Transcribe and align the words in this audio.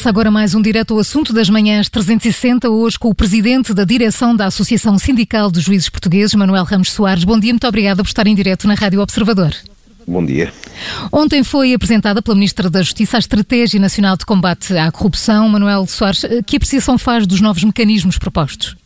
Começa 0.00 0.08
agora 0.08 0.30
mais 0.30 0.54
um 0.54 0.62
direto 0.62 0.94
ao 0.94 1.00
assunto 1.00 1.30
das 1.30 1.50
manhãs 1.50 1.90
360, 1.90 2.70
hoje 2.70 2.98
com 2.98 3.10
o 3.10 3.14
presidente 3.14 3.74
da 3.74 3.84
direção 3.84 4.34
da 4.34 4.46
Associação 4.46 4.98
Sindical 4.98 5.50
dos 5.50 5.62
Juízes 5.62 5.90
Portugueses, 5.90 6.34
Manuel 6.34 6.64
Ramos 6.64 6.90
Soares. 6.90 7.22
Bom 7.22 7.38
dia, 7.38 7.52
muito 7.52 7.66
obrigada 7.66 8.02
por 8.02 8.08
estar 8.08 8.26
em 8.26 8.34
direto 8.34 8.66
na 8.66 8.72
Rádio 8.72 8.98
Observador. 9.02 9.54
Bom 10.06 10.24
dia. 10.24 10.50
Ontem 11.12 11.44
foi 11.44 11.74
apresentada 11.74 12.22
pela 12.22 12.34
Ministra 12.34 12.70
da 12.70 12.80
Justiça 12.80 13.18
a 13.18 13.20
Estratégia 13.20 13.78
Nacional 13.78 14.16
de 14.16 14.24
Combate 14.24 14.74
à 14.74 14.90
Corrupção. 14.90 15.46
Manuel 15.50 15.86
Soares, 15.86 16.22
que 16.46 16.56
apreciação 16.56 16.96
faz 16.96 17.26
dos 17.26 17.42
novos 17.42 17.62
mecanismos 17.62 18.16
propostos? 18.16 18.76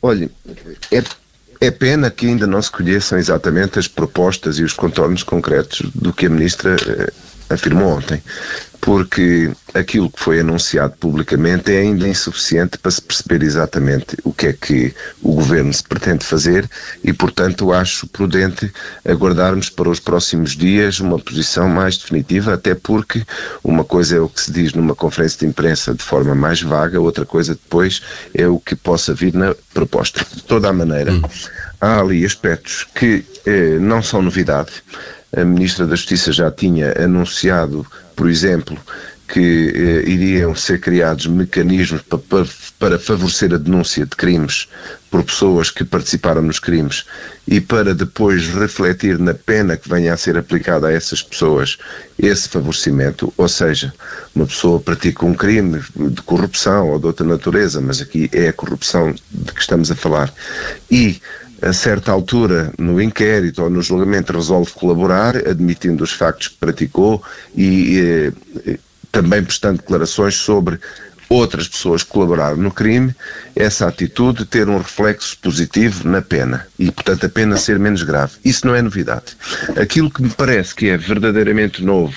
Olha, 0.00 0.30
é, 0.90 1.04
é 1.60 1.70
pena 1.70 2.10
que 2.10 2.26
ainda 2.26 2.46
não 2.46 2.62
se 2.62 2.70
conheçam 2.70 3.18
exatamente 3.18 3.78
as 3.78 3.86
propostas 3.86 4.58
e 4.58 4.64
os 4.64 4.72
contornos 4.72 5.22
concretos 5.22 5.82
do 5.94 6.14
que 6.14 6.24
a 6.24 6.30
Ministra 6.30 6.76
eh, 6.76 7.12
afirmou 7.50 7.96
ontem, 7.96 8.22
porque 8.80 9.50
aquilo 9.74 10.10
que 10.10 10.20
foi 10.20 10.40
anunciado 10.40 10.94
publicamente 10.98 11.72
é 11.72 11.80
ainda 11.80 12.08
insuficiente 12.08 12.78
para 12.78 12.90
se 12.90 13.02
perceber 13.02 13.42
exatamente 13.42 14.16
o 14.24 14.32
que 14.32 14.46
é 14.46 14.52
que 14.52 14.94
o 15.22 15.34
governo 15.34 15.72
se 15.72 15.82
pretende 15.82 16.24
fazer 16.24 16.68
e, 17.02 17.12
portanto, 17.12 17.72
acho 17.72 18.06
prudente 18.06 18.72
aguardarmos 19.04 19.68
para 19.68 19.88
os 19.88 20.00
próximos 20.00 20.56
dias 20.56 21.00
uma 21.00 21.18
posição 21.18 21.68
mais 21.68 21.98
definitiva, 21.98 22.54
até 22.54 22.74
porque 22.74 23.24
uma 23.62 23.84
coisa 23.84 24.16
é 24.16 24.20
o 24.20 24.28
que 24.28 24.40
se 24.40 24.52
diz 24.52 24.72
numa 24.72 24.94
conferência 24.94 25.40
de 25.40 25.46
imprensa 25.46 25.94
de 25.94 26.02
forma 26.02 26.34
mais 26.34 26.62
vaga, 26.62 27.00
outra 27.00 27.26
coisa 27.26 27.54
depois 27.54 28.00
é 28.32 28.46
o 28.46 28.58
que 28.58 28.74
possa 28.76 29.12
vir 29.12 29.34
na 29.34 29.54
proposta. 29.74 30.24
De 30.34 30.42
toda 30.44 30.68
a 30.68 30.72
maneira, 30.72 31.12
hum. 31.12 31.22
há 31.80 32.00
ali 32.00 32.24
aspectos 32.24 32.86
que 32.94 33.24
eh, 33.44 33.78
não 33.80 34.02
são 34.02 34.22
novidade 34.22 34.70
a 35.36 35.44
Ministra 35.44 35.86
da 35.86 35.96
Justiça 35.96 36.32
já 36.32 36.50
tinha 36.50 36.94
anunciado, 37.02 37.86
por 38.16 38.28
exemplo, 38.28 38.78
que 39.28 39.72
eh, 39.74 40.08
iriam 40.08 40.54
ser 40.54 40.80
criados 40.80 41.26
mecanismos 41.26 42.00
para, 42.00 42.46
para, 42.78 42.98
favorecer 42.98 43.52
a 43.52 43.58
denúncia 43.58 44.06
de 44.06 44.16
crimes 44.16 44.66
por 45.10 45.22
pessoas 45.22 45.70
que 45.70 45.84
participaram 45.84 46.40
nos 46.40 46.58
crimes 46.58 47.04
e 47.46 47.60
para 47.60 47.94
depois 47.94 48.48
refletir 48.48 49.18
na 49.18 49.34
pena 49.34 49.76
que 49.76 49.88
venha 49.88 50.14
a 50.14 50.16
ser 50.16 50.38
aplicada 50.38 50.88
a 50.88 50.92
essas 50.92 51.22
pessoas 51.22 51.76
esse 52.18 52.48
favorecimento, 52.48 53.32
ou 53.36 53.48
seja, 53.48 53.92
uma 54.34 54.46
pessoa 54.46 54.80
pratica 54.80 55.26
um 55.26 55.34
crime 55.34 55.82
de 55.94 56.22
corrupção 56.22 56.88
ou 56.88 56.98
de 56.98 57.06
outra 57.06 57.26
natureza, 57.26 57.82
mas 57.82 58.00
aqui 58.00 58.30
é 58.32 58.48
a 58.48 58.52
corrupção 58.52 59.14
de 59.30 59.52
que 59.52 59.60
estamos 59.60 59.90
a 59.90 59.94
falar, 59.94 60.32
e 60.90 61.20
a 61.60 61.72
certa 61.72 62.12
altura 62.12 62.72
no 62.78 63.00
inquérito 63.00 63.62
ou 63.62 63.70
no 63.70 63.82
julgamento 63.82 64.32
resolve 64.32 64.72
colaborar, 64.72 65.36
admitindo 65.36 66.04
os 66.04 66.12
factos 66.12 66.48
que 66.48 66.56
praticou 66.56 67.22
e 67.56 68.32
eh, 68.66 68.78
também 69.10 69.42
prestando 69.42 69.78
declarações 69.78 70.34
sobre 70.34 70.78
outras 71.28 71.68
pessoas 71.68 72.02
que 72.02 72.10
colaboraram 72.10 72.56
no 72.56 72.70
crime, 72.70 73.14
essa 73.54 73.86
atitude 73.86 74.46
ter 74.46 74.68
um 74.68 74.78
reflexo 74.78 75.36
positivo 75.38 76.08
na 76.08 76.22
pena 76.22 76.66
e, 76.78 76.90
portanto, 76.90 77.26
a 77.26 77.28
pena 77.28 77.56
ser 77.56 77.78
menos 77.78 78.02
grave. 78.02 78.32
Isso 78.44 78.66
não 78.66 78.74
é 78.74 78.80
novidade. 78.80 79.36
Aquilo 79.80 80.10
que 80.10 80.22
me 80.22 80.30
parece 80.30 80.74
que 80.74 80.88
é 80.88 80.96
verdadeiramente 80.96 81.82
novo, 81.82 82.16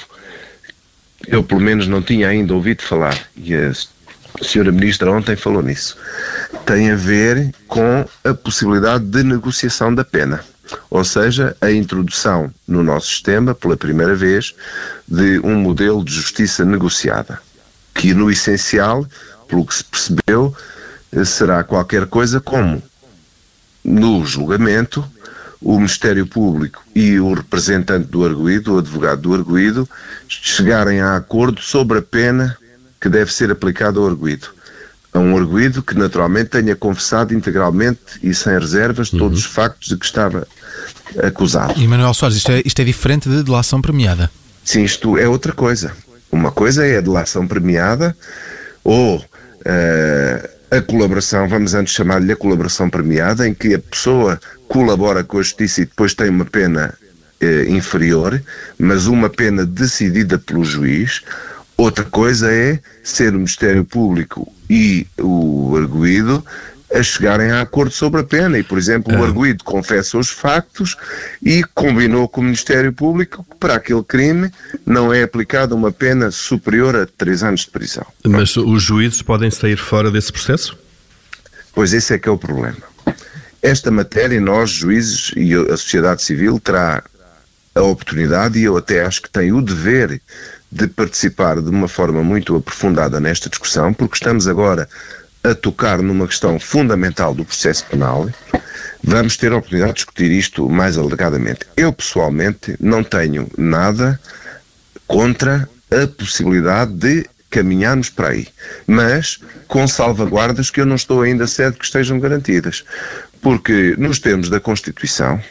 eu 1.28 1.44
pelo 1.44 1.62
menos 1.62 1.88
não 1.88 2.02
tinha 2.02 2.30
ainda 2.30 2.53
ouvido 2.53 2.81
falar, 2.84 3.17
e 3.36 3.53
a 4.39 4.43
senhora 4.43 4.71
Ministra 4.71 5.11
ontem 5.11 5.35
falou 5.35 5.61
nisso, 5.61 5.97
tem 6.65 6.91
a 6.91 6.95
ver 6.95 7.53
com 7.67 8.06
a 8.23 8.33
possibilidade 8.33 9.03
de 9.06 9.23
negociação 9.23 9.94
da 9.94 10.03
pena. 10.03 10.44
Ou 10.89 11.03
seja, 11.03 11.56
a 11.59 11.72
introdução 11.72 12.50
no 12.67 12.83
nosso 12.83 13.07
sistema, 13.07 13.53
pela 13.53 13.75
primeira 13.75 14.16
vez, 14.16 14.56
de 15.07 15.39
um 15.39 15.56
modelo 15.56 16.03
de 16.03 16.13
justiça 16.13 16.63
negociada, 16.63 17.41
que 17.94 18.13
no 18.13 18.31
essencial, 18.31 19.06
pelo 19.47 19.66
que 19.66 19.75
se 19.75 19.83
percebeu, 19.83 20.56
será 21.25 21.63
qualquer 21.63 22.06
coisa 22.06 22.39
como, 22.39 22.81
no 23.83 24.25
julgamento, 24.25 25.03
o 25.61 25.75
Ministério 25.75 26.25
Público 26.25 26.83
e 26.95 27.19
o 27.19 27.33
representante 27.33 28.07
do 28.07 28.25
arguído, 28.25 28.73
o 28.75 28.79
advogado 28.79 29.22
do 29.22 29.33
arguído, 29.33 29.88
chegarem 30.27 31.01
a 31.01 31.17
acordo 31.17 31.61
sobre 31.61 32.00
a 32.00 32.01
pena 32.01 32.57
que 33.01 33.09
deve 33.09 33.34
ser 33.34 33.51
aplicada 33.51 34.00
ao 34.00 34.07
arguído 34.07 34.47
a 35.13 35.19
um 35.19 35.38
arguído 35.38 35.84
que 35.84 35.94
naturalmente 35.94 36.51
tenha 36.51 36.75
confessado 36.75 37.34
integralmente 37.34 38.00
e 38.23 38.34
sem 38.34 38.57
reservas 38.57 39.12
uhum. 39.12 39.19
todos 39.19 39.39
os 39.39 39.45
factos 39.45 39.89
de 39.89 39.97
que 39.97 40.06
estava 40.06 40.47
acusado. 41.22 41.73
E 41.78 41.88
Manuel 41.88 42.13
Soares, 42.13 42.38
isto 42.38 42.51
é, 42.51 42.62
isto 42.66 42.81
é 42.81 42.85
diferente 42.85 43.29
de 43.29 43.44
delação 43.44 43.81
premiada? 43.81 44.31
Sim, 44.63 44.84
isto 44.84 45.17
é 45.17 45.28
outra 45.28 45.51
coisa. 45.51 45.91
Uma 46.31 46.51
coisa 46.51 46.85
é 46.85 46.97
a 46.97 47.01
delação 47.01 47.45
premiada 47.45 48.16
ou 48.84 49.18
uh, 49.18 50.50
a 50.72 50.81
colaboração, 50.81 51.47
vamos 51.50 51.73
antes 51.73 51.94
chamar-lhe 51.94 52.31
a 52.31 52.35
colaboração 52.35 52.89
premiada, 52.89 53.45
em 53.45 53.53
que 53.53 53.73
a 53.73 53.79
pessoa 53.79 54.39
colabora 54.69 55.23
com 55.23 55.39
a 55.39 55.44
justiça 55.44 55.81
e 55.81 55.85
depois 55.85 56.13
tem 56.13 56.29
uma 56.29 56.45
pena 56.45 56.94
uh, 57.44 57.69
inferior, 57.69 58.41
mas 58.79 59.07
uma 59.07 59.29
pena 59.29 59.66
decidida 59.66 60.39
pelo 60.39 60.63
juiz. 60.63 61.22
Outra 61.81 62.06
coisa 62.06 62.53
é 62.53 62.80
ser 63.03 63.31
o 63.34 63.38
Ministério 63.38 63.84
Público 63.84 64.53
e 64.69 65.08
o 65.18 65.75
arguído 65.75 66.46
a 66.94 67.02
chegarem 67.02 67.50
a 67.50 67.62
acordo 67.62 67.92
sobre 67.92 68.22
a 68.22 68.24
pena. 68.24 68.59
E, 68.59 68.62
por 68.62 68.78
exemplo, 68.78 69.12
o 69.12 69.24
ah. 69.24 69.25
arguído 69.25 69.64
confessa 69.64 70.16
os 70.19 70.30
factos 70.30 70.96
e 71.42 71.64
combinou 71.74 72.30
com 72.30 72.42
o 72.42 72.44
Ministério 72.44 72.94
Público 72.94 73.44
que 73.50 73.56
para 73.56 73.78
aquele 73.78 74.03
crime 74.03 74.52
não 74.86 75.12
é 75.12 75.24
aplicada 75.24 75.74
uma 75.74 75.92
pena 75.92 76.30
superior 76.30 76.96
a 76.96 77.08
três 77.08 77.42
anos 77.42 77.62
de 77.62 77.72
prisão. 77.72 78.06
Mas 78.28 78.56
os 78.56 78.84
juízes 78.84 79.24
podem 79.24 79.50
sair 79.50 79.78
fora 79.78 80.12
desse 80.12 80.31
processo? 80.31 80.78
Pois 81.74 81.94
esse 81.94 82.13
é 82.13 82.19
que 82.19 82.30
é 82.30 82.31
o 82.31 82.38
problema. 82.38 82.78
Esta 83.59 83.90
matéria, 83.90 84.40
nós, 84.40 84.69
juízes 84.69 85.31
e 85.36 85.56
a 85.56 85.75
sociedade 85.75 86.22
civil, 86.22 86.59
terá 86.59 87.02
a 87.74 87.81
oportunidade 87.81 88.59
e 88.59 88.66
eu 88.66 88.78
até 88.78 89.03
acho 89.03 89.24
que 89.24 89.31
tem 89.31 89.52
o 89.52 89.63
dever 89.63 90.22
de 90.71 90.87
participar 90.87 91.61
de 91.61 91.69
uma 91.69 91.87
forma 91.87 92.23
muito 92.23 92.55
aprofundada 92.55 93.19
nesta 93.19 93.49
discussão, 93.49 93.93
porque 93.93 94.15
estamos 94.15 94.47
agora 94.47 94.87
a 95.43 95.53
tocar 95.53 96.01
numa 96.01 96.27
questão 96.27 96.59
fundamental 96.59 97.33
do 97.33 97.43
processo 97.43 97.85
penal. 97.87 98.29
Vamos 99.03 99.35
ter 99.35 99.51
a 99.51 99.57
oportunidade 99.57 99.93
de 99.93 99.97
discutir 99.97 100.31
isto 100.31 100.69
mais 100.69 100.97
alegadamente. 100.97 101.65
Eu, 101.75 101.91
pessoalmente, 101.91 102.75
não 102.79 103.03
tenho 103.03 103.49
nada 103.57 104.19
contra 105.07 105.67
a 105.91 106.07
possibilidade 106.07 106.93
de 106.93 107.25
caminharmos 107.49 108.09
para 108.09 108.29
aí, 108.29 108.47
mas 108.88 109.39
com 109.67 109.85
salvaguardas 109.88 110.69
que 110.69 110.79
eu 110.79 110.85
não 110.85 110.95
estou 110.95 111.21
ainda 111.21 111.45
certo 111.47 111.79
que 111.79 111.85
estejam 111.85 112.17
garantidas. 112.17 112.85
Porque, 113.41 113.95
nos 113.97 114.19
termos 114.19 114.49
da 114.49 114.59
Constituição, 114.59 115.41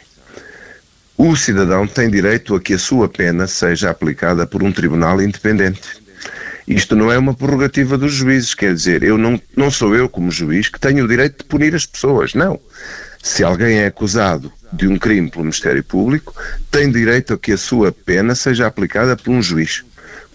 o 1.23 1.35
cidadão 1.35 1.85
tem 1.85 2.09
direito 2.09 2.55
a 2.55 2.59
que 2.59 2.73
a 2.73 2.79
sua 2.79 3.07
pena 3.07 3.45
seja 3.45 3.91
aplicada 3.91 4.47
por 4.47 4.63
um 4.63 4.71
tribunal 4.71 5.21
independente. 5.21 6.01
Isto 6.67 6.95
não 6.95 7.11
é 7.11 7.17
uma 7.17 7.35
prerrogativa 7.35 7.95
dos 7.95 8.11
juízes, 8.11 8.55
quer 8.55 8.73
dizer, 8.73 9.03
eu 9.03 9.19
não, 9.19 9.39
não 9.55 9.69
sou 9.69 9.95
eu, 9.95 10.09
como 10.09 10.31
juiz, 10.31 10.67
que 10.67 10.79
tenho 10.79 11.05
o 11.05 11.07
direito 11.07 11.43
de 11.43 11.43
punir 11.43 11.75
as 11.75 11.85
pessoas, 11.85 12.33
não. 12.33 12.59
Se 13.21 13.43
alguém 13.43 13.81
é 13.81 13.85
acusado 13.85 14.51
de 14.73 14.87
um 14.87 14.97
crime 14.97 15.29
pelo 15.29 15.43
Ministério 15.43 15.83
Público, 15.83 16.33
tem 16.71 16.89
direito 16.89 17.35
a 17.35 17.37
que 17.37 17.51
a 17.51 17.57
sua 17.57 17.91
pena 17.91 18.33
seja 18.33 18.65
aplicada 18.65 19.15
por 19.15 19.29
um 19.29 19.43
juiz 19.43 19.83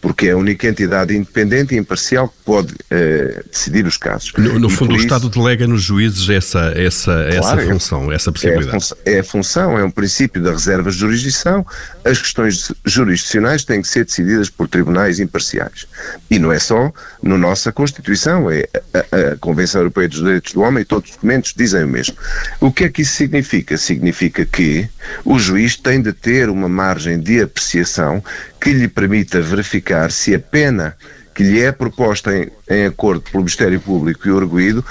porque 0.01 0.29
é 0.29 0.33
a 0.33 0.37
única 0.37 0.67
entidade 0.69 1.17
independente 1.17 1.75
e 1.75 1.79
imparcial 1.79 2.29
que 2.29 2.35
pode 2.45 2.73
uh, 2.73 3.49
decidir 3.51 3.87
os 3.87 3.97
casos. 3.97 4.33
No, 4.37 4.59
no 4.59 4.71
fundo, 4.71 4.93
o 4.93 4.97
isso, 4.97 5.05
Estado 5.05 5.29
delega 5.29 5.67
nos 5.67 5.83
juízes 5.83 6.29
essa, 6.29 6.73
essa, 6.77 7.13
claro, 7.13 7.29
essa 7.29 7.61
é 7.61 7.67
função, 7.67 8.13
é, 8.13 8.15
essa 8.15 8.33
possibilidade. 8.33 8.69
É 8.69 8.77
a, 8.77 8.81
função, 8.81 8.99
é 9.05 9.19
a 9.19 9.25
função, 9.25 9.79
é 9.79 9.85
um 9.85 9.91
princípio 9.91 10.43
da 10.43 10.53
reserva 10.53 10.91
de 10.91 10.97
jurisdição. 10.97 11.67
As 12.05 12.21
questões 12.21 12.73
jurisdicionais 12.85 13.65
têm 13.65 13.83
que 13.83 13.89
ser 13.89 14.05
decididas 14.05 14.49
por 14.51 14.69
tribunais 14.69 15.19
imparciais. 15.19 15.87
E 16.31 16.39
não 16.39 16.53
é 16.53 16.59
só 16.59 16.93
na 17.23 17.39
nossa 17.39 17.73
Constituição, 17.73 18.51
é 18.51 18.69
a, 18.95 19.33
a 19.33 19.37
Convenção 19.39 19.81
Europeia 19.81 20.09
dos 20.09 20.19
Direitos 20.19 20.53
do 20.53 20.61
Homem 20.61 20.83
e 20.83 20.85
todos 20.85 21.11
os 21.11 21.17
documentos 21.17 21.55
dizem 21.57 21.85
o 21.85 21.89
mesmo. 21.89 22.17
O 22.61 22.71
que 22.71 22.85
é 22.85 22.89
que 22.89 23.03
isso 23.03 23.15
significa? 23.15 23.77
Significa 23.77 24.45
que 24.45 24.89
o 25.25 25.39
juiz 25.39 25.77
tem 25.77 26.01
de 26.01 26.13
ter 26.13 26.49
uma 26.49 26.69
margem 26.69 27.19
de 27.19 27.41
apreciação 27.41 28.23
que 28.61 28.73
lhe 28.73 28.89
permita 28.89 29.41
verificar 29.41 30.11
se 30.11 30.35
a 30.35 30.39
pena 30.39 30.97
que 31.35 31.43
lhe 31.43 31.61
é 31.61 31.71
proposta 31.71 32.37
em, 32.37 32.51
em 32.69 32.87
acordo 32.87 33.21
pelo 33.21 33.45
Ministério 33.45 33.81
Público 33.81 34.27
e 34.27 34.31
o 34.31 34.39
arguído 34.39 34.85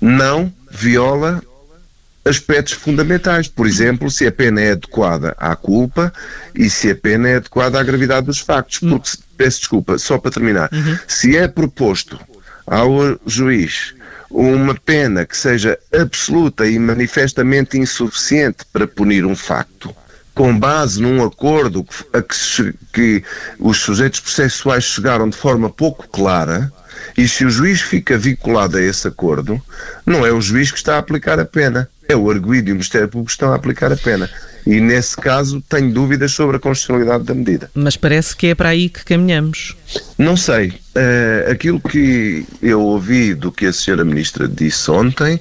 não 0.00 0.52
viola 0.70 1.42
aspectos 2.24 2.74
fundamentais. 2.74 3.48
Por 3.48 3.66
exemplo, 3.66 4.10
se 4.10 4.26
a 4.26 4.32
pena 4.32 4.60
é 4.60 4.72
adequada 4.72 5.34
à 5.38 5.56
culpa 5.56 6.12
e 6.54 6.70
se 6.70 6.90
a 6.90 6.94
pena 6.94 7.28
é 7.28 7.36
adequada 7.36 7.80
à 7.80 7.82
gravidade 7.82 8.26
dos 8.26 8.38
factos. 8.38 8.82
Hum. 8.82 8.90
Porque, 8.90 9.10
peço 9.36 9.60
desculpa, 9.60 9.98
só 9.98 10.18
para 10.18 10.30
terminar, 10.30 10.68
uhum. 10.72 10.98
se 11.06 11.36
é 11.36 11.48
proposto 11.48 12.18
ao 12.66 13.18
juiz 13.26 13.94
uma 14.30 14.74
pena 14.74 15.24
que 15.24 15.36
seja 15.36 15.78
absoluta 15.92 16.66
e 16.66 16.78
manifestamente 16.78 17.78
insuficiente 17.78 18.58
para 18.72 18.86
punir 18.86 19.24
um 19.24 19.34
facto, 19.34 19.94
com 20.38 20.56
base 20.56 21.02
num 21.02 21.24
acordo 21.24 21.84
a 22.12 22.22
que, 22.22 22.72
que 22.92 23.24
os 23.58 23.78
sujeitos 23.78 24.20
processuais 24.20 24.84
chegaram 24.84 25.28
de 25.28 25.36
forma 25.36 25.68
pouco 25.68 26.06
clara, 26.06 26.72
e 27.16 27.26
se 27.26 27.44
o 27.44 27.50
juiz 27.50 27.80
fica 27.80 28.16
vinculado 28.16 28.76
a 28.76 28.80
esse 28.80 29.08
acordo, 29.08 29.60
não 30.06 30.24
é 30.24 30.30
o 30.30 30.40
juiz 30.40 30.70
que 30.70 30.78
está 30.78 30.94
a 30.94 30.98
aplicar 30.98 31.40
a 31.40 31.44
pena, 31.44 31.90
é 32.08 32.14
o 32.14 32.30
arguido 32.30 32.68
e 32.68 32.72
o 32.72 32.76
Ministério 32.76 33.08
Público 33.08 33.26
que 33.26 33.32
estão 33.32 33.52
a 33.52 33.56
aplicar 33.56 33.90
a 33.90 33.96
pena. 33.96 34.30
E 34.68 34.82
nesse 34.82 35.16
caso 35.16 35.62
tenho 35.66 35.90
dúvidas 35.90 36.32
sobre 36.32 36.58
a 36.58 36.60
constitucionalidade 36.60 37.24
da 37.24 37.34
medida. 37.34 37.70
Mas 37.72 37.96
parece 37.96 38.36
que 38.36 38.48
é 38.48 38.54
para 38.54 38.68
aí 38.68 38.90
que 38.90 39.02
caminhamos. 39.02 39.74
Não 40.18 40.36
sei. 40.36 40.74
Uh, 40.94 41.50
aquilo 41.50 41.80
que 41.80 42.44
eu 42.60 42.78
ouvi 42.82 43.32
do 43.32 43.50
que 43.50 43.64
a 43.64 43.72
senhora 43.72 44.04
Ministra 44.04 44.46
disse 44.46 44.90
ontem 44.90 45.40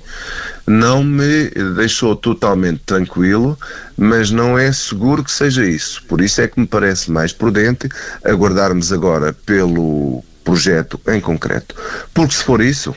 não 0.65 1.03
me 1.03 1.50
deixou 1.75 2.15
totalmente 2.15 2.83
tranquilo, 2.85 3.59
mas 3.97 4.31
não 4.31 4.57
é 4.57 4.71
seguro 4.71 5.21
que 5.25 5.31
seja 5.31 5.65
isso. 5.65 6.01
Por 6.06 6.21
isso 6.21 6.39
é 6.39 6.47
que 6.47 6.57
me 6.57 6.65
parece 6.65 7.12
mais 7.12 7.33
prudente 7.33 7.89
aguardarmos 8.24 8.94
agora 8.94 9.33
pelo 9.45 10.24
projeto 10.41 10.97
em 11.09 11.19
concreto. 11.19 11.75
Porque 12.13 12.33
se 12.33 12.44
for 12.45 12.62
isso, 12.62 12.95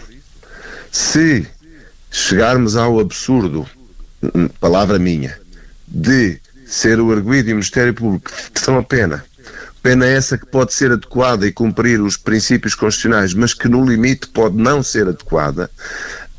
se 0.93 1.45
chegarmos 2.09 2.77
ao 2.77 3.01
absurdo, 3.01 3.67
hum, 4.23 4.49
palavra 4.61 4.97
minha, 4.97 5.37
de 5.91 6.39
ser 6.67 7.01
o 7.01 7.11
arguído 7.13 7.51
e 7.51 7.53
o 7.53 7.57
Ministério 7.57 7.93
Público 7.93 8.31
são 8.55 8.79
a 8.79 8.83
pena, 8.83 9.25
pena 9.83 10.07
essa 10.07 10.39
que 10.39 10.47
pode 10.47 10.73
ser 10.73 10.93
adequada 10.93 11.47
e 11.47 11.53
cumprir 11.53 12.01
os 12.01 12.17
princípios 12.17 12.75
constitucionais, 12.75 13.35
mas 13.35 13.53
que 13.53 13.69
no 13.69 13.85
limite 13.85 14.29
pode 14.29 14.57
não 14.57 14.83
ser 14.83 15.09
adequada, 15.09 15.71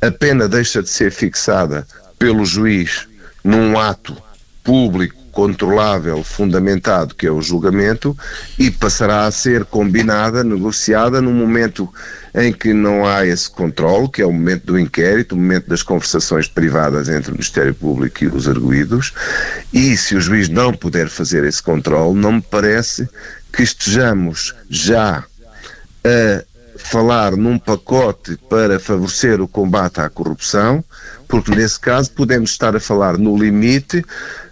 a 0.02 0.10
pena 0.10 0.48
deixa 0.48 0.82
de 0.82 0.90
ser 0.90 1.12
fixada 1.12 1.86
pelo 2.18 2.46
juiz 2.46 3.08
num 3.44 3.78
ato 3.78 4.16
público 4.64 5.21
controlável, 5.32 6.24
fundamentado, 6.24 7.16
que 7.16 7.26
é 7.26 7.32
o 7.32 7.42
julgamento, 7.42 8.18
e 8.60 8.70
passará 8.70 9.26
a 9.26 9.32
ser 9.32 9.66
combinada, 9.66 10.44
negociada 10.44 11.22
no 11.22 11.32
momento 11.32 11.90
em 12.34 12.54
que 12.54 12.74
não 12.74 13.06
há 13.06 13.26
esse 13.26 13.50
controle, 13.50 14.10
que 14.10 14.22
é 14.22 14.26
o 14.26 14.32
momento 14.32 14.68
do 14.68 14.80
inquérito, 14.80 15.36
o 15.36 15.38
momento 15.38 15.68
das 15.68 15.84
conversações 15.84 16.48
privadas 16.48 17.10
entre 17.10 17.32
o 17.32 17.34
Ministério 17.34 17.74
Público 17.74 18.24
e 18.24 18.28
os 18.28 18.48
arguídos, 18.48 19.14
e 19.74 19.98
se 19.98 20.16
o 20.16 20.22
juiz 20.22 20.48
não 20.48 20.74
puder 20.74 21.10
fazer 21.10 21.44
esse 21.44 21.62
controle, 21.62 22.18
não 22.18 22.34
me 22.34 22.42
parece 22.42 23.08
que 23.52 23.64
estejamos 23.64 24.56
já 24.70 25.24
a 26.06 26.44
falar 26.78 27.36
num 27.36 27.60
pacote 27.60 28.38
para 28.50 28.80
favorecer 28.80 29.42
o 29.42 29.48
combate 29.48 30.02
à 30.02 30.10
corrupção, 30.10 30.84
porque 31.28 31.52
nesse 31.52 31.80
caso 31.80 32.12
podemos 32.12 32.52
estar 32.52 32.76
a 32.76 32.80
falar 32.80 33.18
no 33.18 33.38
limite 33.38 34.04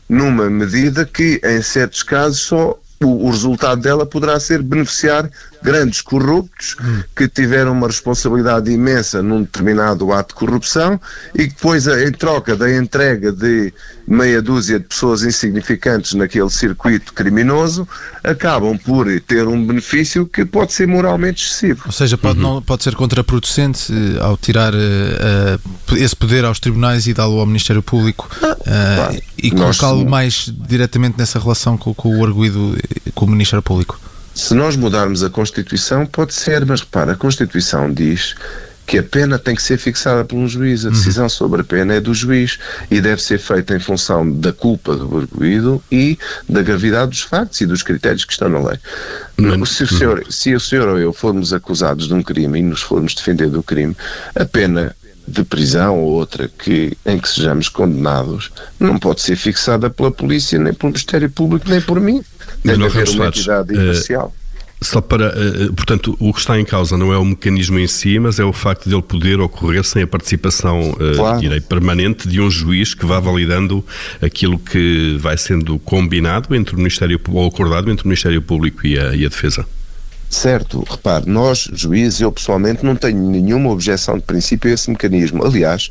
numa 0.09 0.49
medida 0.49 1.05
que, 1.05 1.39
em 1.43 1.61
certos 1.61 2.01
casos, 2.01 2.39
só 2.39 2.79
o, 3.01 3.27
o, 3.27 3.29
resultado 3.29 3.81
dela 3.81 4.05
poderá 4.05 4.39
ser 4.39 4.61
beneficiar 4.61 5.29
grandes 5.61 6.01
corruptos 6.01 6.75
que 7.15 7.27
tiveram 7.27 7.71
uma 7.71 7.87
responsabilidade 7.87 8.71
imensa 8.71 9.21
num 9.21 9.41
determinado 9.41 10.11
ato 10.11 10.33
de 10.33 10.39
corrupção 10.39 10.99
e 11.33 11.47
que 11.47 11.55
depois, 11.55 11.87
em 11.87 12.11
troca 12.11 12.55
da 12.55 12.73
entrega 12.75 13.31
de 13.31 13.73
meia 14.07 14.41
dúzia 14.41 14.79
de 14.79 14.85
pessoas 14.85 15.23
insignificantes 15.23 16.13
naquele 16.13 16.49
circuito 16.49 17.13
criminoso, 17.13 17.87
acabam 18.23 18.77
por 18.77 19.07
ter 19.21 19.47
um 19.47 19.65
benefício 19.65 20.25
que 20.25 20.43
pode 20.45 20.73
ser 20.73 20.87
moralmente 20.87 21.45
excessivo. 21.45 21.83
Ou 21.85 21.91
seja, 21.91 22.17
pode, 22.17 22.39
uhum. 22.39 22.55
não, 22.55 22.61
pode 22.61 22.83
ser 22.83 22.95
contraproducente 22.95 23.91
uh, 23.91 24.23
ao 24.23 24.37
tirar 24.37 24.73
uh, 24.73 24.77
uh, 24.77 25.95
esse 25.95 26.15
poder 26.15 26.43
aos 26.45 26.59
tribunais 26.59 27.07
e 27.07 27.13
dá-lo 27.13 27.39
ao 27.39 27.45
Ministério 27.45 27.83
Público 27.83 28.29
ah, 28.41 29.13
e 29.37 29.51
colocá-lo 29.51 30.09
mais 30.09 30.51
diretamente 30.67 31.17
nessa 31.17 31.39
relação 31.39 31.77
com, 31.77 31.93
com 31.93 32.17
o 32.17 32.25
arguído 32.25 32.77
com 33.13 33.25
o 33.25 33.29
Ministério 33.29 33.61
Público. 33.61 33.99
Se 34.39 34.53
nós 34.53 34.77
mudarmos 34.77 35.21
a 35.21 35.29
Constituição, 35.29 36.05
pode 36.05 36.33
ser, 36.33 36.65
mas 36.65 36.79
repara, 36.79 37.11
a 37.11 37.15
Constituição 37.15 37.91
diz 37.93 38.35
que 38.87 38.97
a 38.97 39.03
pena 39.03 39.37
tem 39.37 39.53
que 39.53 39.61
ser 39.61 39.77
fixada 39.77 40.23
por 40.23 40.37
um 40.37 40.47
juiz. 40.47 40.85
A 40.85 40.89
decisão 40.89 41.25
uhum. 41.25 41.29
sobre 41.29 41.61
a 41.61 41.63
pena 41.63 41.95
é 41.95 41.99
do 41.99 42.13
juiz 42.13 42.57
e 42.89 43.01
deve 43.01 43.21
ser 43.21 43.37
feita 43.37 43.75
em 43.75 43.81
função 43.81 44.31
da 44.31 44.53
culpa 44.53 44.95
do 44.95 45.17
arguído 45.17 45.83
e 45.91 46.17
da 46.47 46.61
gravidade 46.61 47.11
dos 47.11 47.21
factos 47.21 47.59
e 47.59 47.65
dos 47.65 47.83
critérios 47.83 48.23
que 48.23 48.31
estão 48.31 48.47
na 48.47 48.59
lei. 48.59 48.79
Uhum. 49.37 49.65
Se, 49.65 49.83
o 49.83 49.87
senhor, 49.87 50.25
se 50.29 50.55
o 50.55 50.59
senhor 50.59 50.87
ou 50.87 50.97
eu 50.97 51.11
formos 51.11 51.51
acusados 51.51 52.07
de 52.07 52.13
um 52.13 52.23
crime 52.23 52.59
e 52.59 52.63
nos 52.63 52.81
formos 52.81 53.13
defender 53.13 53.49
do 53.49 53.61
crime, 53.61 53.95
a 54.35 54.45
pena 54.45 54.95
de 55.27 55.43
prisão 55.43 55.99
ou 55.99 56.13
outra 56.13 56.47
que, 56.47 56.97
em 57.05 57.19
que 57.19 57.29
sejamos 57.29 57.69
condenados 57.69 58.51
não 58.79 58.97
pode 58.97 59.21
ser 59.21 59.35
fixada 59.35 59.89
pela 59.89 60.11
polícia, 60.11 60.57
nem 60.57 60.73
pelo 60.73 60.91
Ministério 60.91 61.29
Público, 61.29 61.69
nem 61.69 61.81
por 61.81 61.99
mim. 61.99 62.23
Tem 62.63 62.77
de 62.77 62.83
haver 62.83 63.09
uma 63.09 63.27
entidade 63.27 63.73
eh, 63.73 63.81
imparcial. 63.81 64.33
Só 64.81 65.01
para, 65.01 65.25
eh, 65.25 65.65
eh, 65.65 65.71
portanto, 65.75 66.15
o 66.19 66.33
que 66.33 66.39
está 66.39 66.59
em 66.59 66.63
causa 66.63 66.97
não 66.97 67.11
é 67.11 67.17
o 67.17 67.25
mecanismo 67.25 67.79
em 67.79 67.87
si, 67.87 68.17
mas 68.19 68.39
é 68.39 68.43
o 68.43 68.53
facto 68.53 68.87
de 68.87 68.95
ele 68.95 69.01
poder 69.01 69.39
ocorrer 69.39 69.83
sem 69.83 70.03
a 70.03 70.07
participação 70.07 70.95
claro. 71.15 71.39
direi, 71.39 71.59
permanente 71.59 72.27
de 72.27 72.39
um 72.39 72.49
juiz 72.49 72.93
que 72.93 73.05
vá 73.05 73.19
validando 73.19 73.85
aquilo 74.21 74.57
que 74.57 75.17
vai 75.19 75.37
sendo 75.37 75.77
combinado 75.79 76.55
entre 76.55 76.75
o 76.75 76.77
Ministério 76.77 77.19
ou 77.29 77.47
acordado 77.47 77.91
entre 77.91 78.05
o 78.05 78.07
Ministério 78.07 78.41
Público 78.41 78.87
e 78.87 78.97
a, 78.97 79.15
e 79.15 79.25
a 79.25 79.29
Defesa. 79.29 79.65
Certo, 80.29 80.85
repare, 80.87 81.27
nós, 81.27 81.67
juízes, 81.73 82.21
eu 82.21 82.31
pessoalmente 82.31 82.85
não 82.85 82.95
tenho 82.95 83.19
nenhuma 83.29 83.71
objeção 83.71 84.15
de 84.15 84.23
princípio 84.23 84.69
a 84.69 84.73
esse 84.75 84.89
mecanismo. 84.89 85.43
Aliás, 85.43 85.89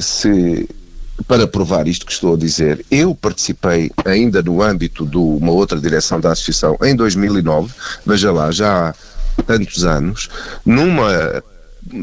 se 0.00 0.68
para 1.26 1.46
provar 1.46 1.86
isto 1.86 2.06
que 2.06 2.12
estou 2.12 2.34
a 2.34 2.38
dizer, 2.38 2.84
eu 2.90 3.14
participei 3.14 3.90
ainda 4.04 4.42
no 4.42 4.62
âmbito 4.62 5.06
de 5.06 5.16
uma 5.16 5.52
outra 5.52 5.78
direção 5.78 6.20
da 6.20 6.32
associação 6.32 6.76
em 6.82 6.94
2009, 6.94 7.72
veja 8.06 8.32
lá, 8.32 8.50
já 8.50 8.90
há 8.90 9.42
tantos 9.42 9.84
anos, 9.84 10.28
numa 10.64 11.42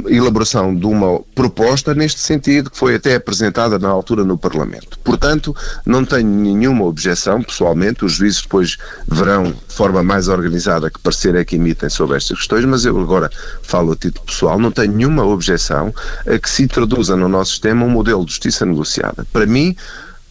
elaboração 0.08 0.76
de 0.76 0.86
uma 0.86 1.20
proposta 1.34 1.94
neste 1.94 2.20
sentido, 2.20 2.70
que 2.70 2.78
foi 2.78 2.96
até 2.96 3.16
apresentada 3.16 3.80
na 3.80 3.88
altura 3.90 4.24
no 4.24 4.38
Parlamento. 4.38 5.00
Portanto, 5.00 5.56
não 5.86 6.04
tenho 6.04 6.28
nenhuma 6.28 6.86
objeção, 6.86 7.42
pessoalmente, 7.42 8.04
os 8.04 8.14
juízes 8.14 8.42
depois 8.42 8.78
verão 9.08 9.44
de 9.44 9.74
forma 9.74 10.04
mais 10.04 10.28
organizada 10.28 10.90
que 10.90 11.00
parecer 11.00 11.36
é 11.36 11.46
que 11.46 11.56
emitem 11.56 11.90
sobre 11.90 12.18
estas 12.18 12.38
questões, 12.38 12.66
mas 12.66 12.86
eu 12.86 13.00
agora 13.00 13.32
falo 13.62 13.94
a 13.94 13.96
título 13.96 14.26
pessoal, 14.26 14.60
não 14.60 14.72
tenho 14.72 14.92
nenhuma 14.92 15.26
objeção 15.26 15.94
a 16.28 16.38
que 16.38 16.50
se 16.50 16.64
introduza 16.64 17.16
no 17.16 17.30
nosso 17.30 17.52
sistema 17.52 17.86
um 17.86 17.90
modelo 17.90 18.26
de 18.26 18.32
justiça 18.32 18.66
negociada. 18.66 19.26
Para 19.32 19.46
mim, 19.46 19.76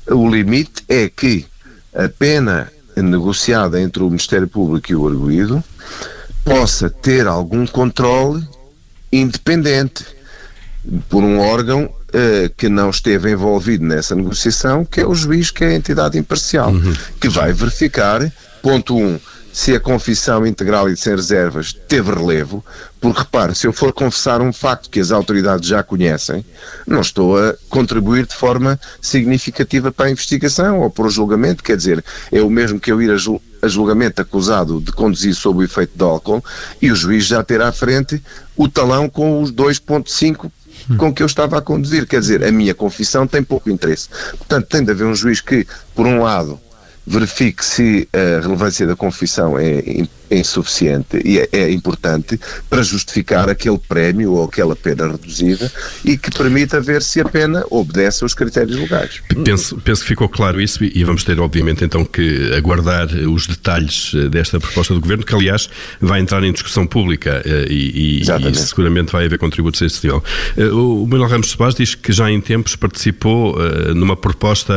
o 0.06 0.28
limite 0.28 0.84
é 0.88 1.08
que 1.08 1.46
a 1.94 2.08
pena 2.08 2.70
negociada 2.96 3.80
entre 3.80 4.02
o 4.02 4.06
Ministério 4.06 4.48
Público 4.48 4.90
e 4.90 4.94
o 4.94 5.06
arguído 5.06 5.62
possa 6.44 6.88
ter 6.88 7.26
algum 7.26 7.66
controle 7.66 8.46
independente 9.12 10.04
por 11.08 11.22
um 11.22 11.38
órgão 11.38 11.84
uh, 11.84 12.50
que 12.56 12.68
não 12.68 12.90
esteve 12.90 13.30
envolvido 13.30 13.84
nessa 13.84 14.14
negociação, 14.14 14.84
que 14.84 15.00
é 15.00 15.06
o 15.06 15.14
juiz, 15.14 15.50
que 15.50 15.64
é 15.64 15.68
a 15.68 15.74
entidade 15.74 16.18
imparcial, 16.18 16.70
uhum. 16.70 16.94
que 17.20 17.28
vai 17.28 17.52
verificar, 17.52 18.32
ponto 18.62 18.96
um, 18.96 19.18
se 19.52 19.74
a 19.74 19.80
confissão 19.80 20.46
integral 20.46 20.88
e 20.88 20.96
sem 20.96 21.16
reservas 21.16 21.72
teve 21.72 22.12
relevo, 22.12 22.64
porque 23.00 23.20
repare, 23.20 23.54
se 23.54 23.66
eu 23.66 23.72
for 23.72 23.92
confessar 23.92 24.40
um 24.40 24.52
facto 24.52 24.90
que 24.90 25.00
as 25.00 25.10
autoridades 25.10 25.68
já 25.68 25.82
conhecem, 25.82 26.44
não 26.86 27.00
estou 27.00 27.36
a 27.36 27.54
contribuir 27.68 28.26
de 28.26 28.34
forma 28.34 28.78
significativa 29.00 29.90
para 29.90 30.06
a 30.06 30.10
investigação 30.10 30.80
ou 30.80 30.90
para 30.90 31.06
o 31.06 31.10
julgamento, 31.10 31.62
quer 31.62 31.76
dizer, 31.76 32.04
é 32.30 32.40
o 32.40 32.50
mesmo 32.50 32.78
que 32.78 32.92
eu 32.92 33.02
ir 33.02 33.10
a, 33.10 33.16
a 33.62 33.68
julgamento 33.68 34.22
acusado 34.22 34.80
de 34.80 34.92
conduzir 34.92 35.34
sob 35.34 35.60
o 35.60 35.62
efeito 35.62 35.96
de 35.96 36.04
álcool 36.04 36.44
e 36.80 36.90
o 36.90 36.96
juiz 36.96 37.24
já 37.24 37.42
ter 37.42 37.60
à 37.60 37.72
frente 37.72 38.22
o 38.56 38.68
talão 38.68 39.08
com 39.08 39.42
os 39.42 39.52
2.5 39.52 40.50
com 40.96 41.12
que 41.12 41.22
eu 41.22 41.26
estava 41.26 41.58
a 41.58 41.62
conduzir. 41.62 42.06
Quer 42.06 42.20
dizer, 42.20 42.44
a 42.44 42.52
minha 42.52 42.74
confissão 42.74 43.26
tem 43.26 43.42
pouco 43.42 43.68
interesse. 43.68 44.08
Portanto, 44.36 44.66
tem 44.68 44.84
de 44.84 44.90
haver 44.90 45.06
um 45.06 45.14
juiz 45.14 45.40
que, 45.40 45.66
por 45.94 46.06
um 46.06 46.22
lado, 46.22 46.58
verifique 47.06 47.64
se 47.64 48.08
a 48.12 48.40
relevância 48.40 48.86
da 48.86 48.94
confissão 48.94 49.58
é 49.58 49.82
é 50.30 50.38
insuficiente 50.38 51.20
e 51.24 51.38
é, 51.38 51.48
é, 51.52 51.70
importante 51.70 52.38
para 52.68 52.82
justificar 52.82 53.48
aquele 53.48 53.78
prémio 53.78 54.32
ou 54.32 54.44
aquela 54.44 54.74
pena 54.74 55.08
reduzida 55.08 55.70
e 56.04 56.16
que 56.16 56.30
permita 56.30 56.80
ver 56.80 57.02
se 57.02 57.20
a 57.20 57.24
pena 57.24 57.64
obedece 57.70 58.24
aos 58.24 58.34
critérios 58.34 58.76
legais. 58.76 59.20
Penso, 59.44 59.76
penso 59.76 60.02
que 60.02 60.08
ficou 60.08 60.28
claro 60.28 60.60
isso 60.60 60.82
e 60.82 61.04
vamos 61.04 61.24
ter, 61.24 61.38
obviamente, 61.40 61.84
então 61.84 62.04
que 62.04 62.52
aguardar 62.54 63.08
os 63.08 63.46
detalhes 63.46 64.12
eh, 64.14 64.28
desta 64.28 64.58
proposta 64.58 64.94
do 64.94 65.00
Governo, 65.00 65.24
que 65.24 65.34
aliás 65.34 65.68
vai 66.00 66.20
entrar 66.20 66.42
em 66.42 66.52
discussão 66.52 66.86
pública 66.86 67.42
eh, 67.44 67.66
e, 67.70 68.20
e, 68.20 68.50
e 68.50 68.54
seguramente 68.54 69.12
vai 69.12 69.26
haver 69.26 69.38
contributos 69.38 69.80
a 69.82 69.86
esse 69.86 70.04
nível. 70.04 70.22
Eh, 70.56 70.66
o 70.66 71.06
Manuel 71.06 71.30
Ramos 71.30 71.50
Soares 71.50 71.74
diz 71.74 71.94
que 71.94 72.12
já 72.12 72.30
em 72.30 72.40
tempos 72.40 72.76
participou 72.76 73.58
numa 73.94 74.16
proposta 74.16 74.74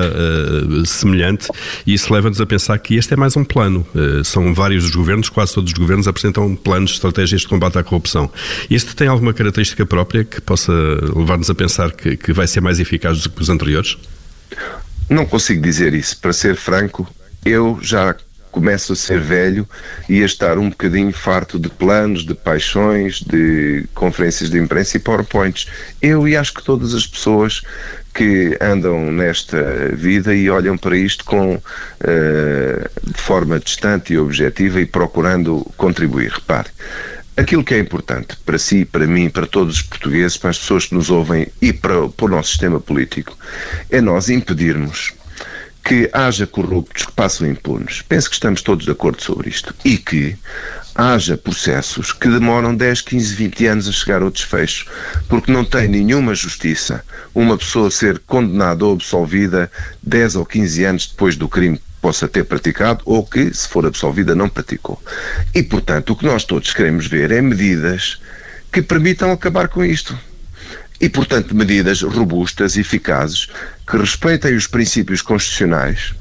semelhante 0.86 1.48
e 1.86 1.94
isso 1.94 2.14
leva-nos 2.14 2.40
a 2.42 2.46
pensar 2.46 2.78
que 2.80 2.96
este 2.96 3.14
é 3.14 3.18
mais 3.18 3.36
um 3.36 3.44
plano. 3.44 3.86
São 4.24 4.54
vários 4.54 4.86
os 4.86 4.92
governos, 4.92 5.30
quase 5.30 5.41
todos 5.50 5.72
os 5.72 5.78
governos 5.78 6.08
apresentam 6.08 6.56
planos, 6.56 6.92
estratégias 6.92 7.42
de 7.42 7.48
combate 7.48 7.78
à 7.78 7.84
corrupção. 7.84 8.32
Este 8.70 8.96
tem 8.96 9.08
alguma 9.08 9.34
característica 9.34 9.86
própria 9.86 10.24
que 10.24 10.40
possa 10.40 10.72
levar-nos 10.72 11.50
a 11.50 11.56
pensar 11.56 11.92
que, 11.92 12.16
que 12.16 12.32
vai 12.32 12.48
ser 12.48 12.62
mais 12.62 12.80
eficaz 12.80 13.22
do 13.22 13.30
que 13.30 13.42
os 13.42 13.50
anteriores? 13.50 13.98
Não 15.10 15.26
consigo 15.26 15.62
dizer 15.62 15.94
isso. 15.94 16.18
Para 16.20 16.34
ser 16.34 16.56
franco, 16.56 17.08
eu 17.44 17.80
já 17.82 18.16
começo 18.52 18.94
a 18.94 18.96
ser 18.96 19.20
velho 19.20 19.68
e 20.10 20.22
a 20.22 20.26
estar 20.26 20.58
um 20.58 20.70
bocadinho 20.70 21.12
farto 21.14 21.58
de 21.58 21.70
planos, 21.70 22.26
de 22.26 22.34
paixões, 22.34 23.22
de 23.22 23.86
conferências 23.94 24.50
de 24.50 24.60
imprensa 24.60 24.98
e 24.98 25.00
PowerPoints. 25.00 25.68
Eu 26.02 26.28
e 26.28 26.36
acho 26.36 26.54
que 26.54 26.64
todas 26.64 26.94
as 26.94 27.08
pessoas 27.08 27.62
que 28.14 28.58
andam 28.62 29.12
nesta 29.12 29.90
vida 29.94 30.36
e 30.36 30.50
olham 30.50 30.78
para 30.78 30.98
isto 30.98 31.24
com 31.24 31.56
uh, 31.56 31.62
de 33.04 33.22
forma 33.22 33.60
distante 33.60 34.14
e 34.14 34.18
objetiva 34.18 34.82
e 34.82 34.86
procurando 34.86 35.66
contribuir. 35.78 36.32
Repare, 36.32 36.70
aquilo 37.38 37.64
que 37.64 37.74
é 37.74 37.80
importante 37.80 38.36
para 38.46 38.58
si, 38.58 38.86
para 38.86 39.08
mim, 39.08 39.30
para 39.30 39.48
todos 39.48 39.76
os 39.76 39.82
portugueses, 39.82 40.38
para 40.38 40.50
as 40.50 40.60
pessoas 40.60 40.86
que 40.86 40.96
nos 40.96 41.10
ouvem 41.10 41.48
e 41.62 41.72
para, 41.72 42.10
para 42.10 42.26
o 42.26 42.30
nosso 42.30 42.50
sistema 42.50 42.80
político, 42.80 43.38
é 43.90 44.02
nós 44.02 44.30
impedirmos 44.30 45.14
que 45.84 46.10
haja 46.14 46.46
corruptos 46.46 47.06
que 47.06 47.12
passam 47.12 47.48
impunes. 47.48 48.02
Penso 48.04 48.30
que 48.30 48.36
estamos 48.36 48.62
todos 48.62 48.86
de 48.86 48.92
acordo 48.92 49.22
sobre 49.22 49.50
isto. 49.50 49.74
E 49.84 49.98
que 49.98 50.36
haja 51.02 51.36
processos 51.36 52.14
que 52.14 52.30
demoram 52.30 52.76
10, 52.76 53.02
15, 53.02 53.34
20 53.34 53.66
anos 53.66 53.88
a 53.88 53.92
chegar 53.92 54.22
ao 54.22 54.30
desfecho, 54.30 54.86
porque 55.28 55.52
não 55.52 55.66
tem 55.66 55.88
nenhuma 55.88 56.36
justiça 56.36 57.04
uma 57.34 57.58
pessoa 57.58 57.90
ser 57.90 58.20
condenada 58.20 58.86
ou 58.86 58.94
absolvida 58.94 59.72
10 60.04 60.36
ou 60.36 60.46
15 60.46 60.84
anos 60.84 61.08
depois 61.08 61.36
do 61.36 61.50
crime 61.50 61.82
possa 62.00 62.28
ter 62.28 62.44
praticado 62.44 63.02
ou 63.06 63.26
que, 63.26 63.52
se 63.54 63.68
for 63.68 63.86
absolvida, 63.86 64.36
não 64.36 64.48
praticou. 64.48 65.02
E, 65.56 65.64
portanto, 65.64 66.12
o 66.12 66.16
que 66.16 66.26
nós 66.26 66.44
todos 66.44 66.74
queremos 66.74 67.08
ver 67.08 67.32
é 67.32 67.42
medidas 67.42 68.20
que 68.72 68.82
permitam 68.82 69.32
acabar 69.32 69.68
com 69.68 69.84
isto 69.84 70.18
e, 71.00 71.10
portanto, 71.10 71.56
medidas 71.56 72.04
robustas, 72.04 72.78
eficazes, 72.78 73.48
que 73.90 73.98
respeitem 73.98 74.56
os 74.56 74.68
princípios 74.68 75.22
constitucionais, 75.22 76.14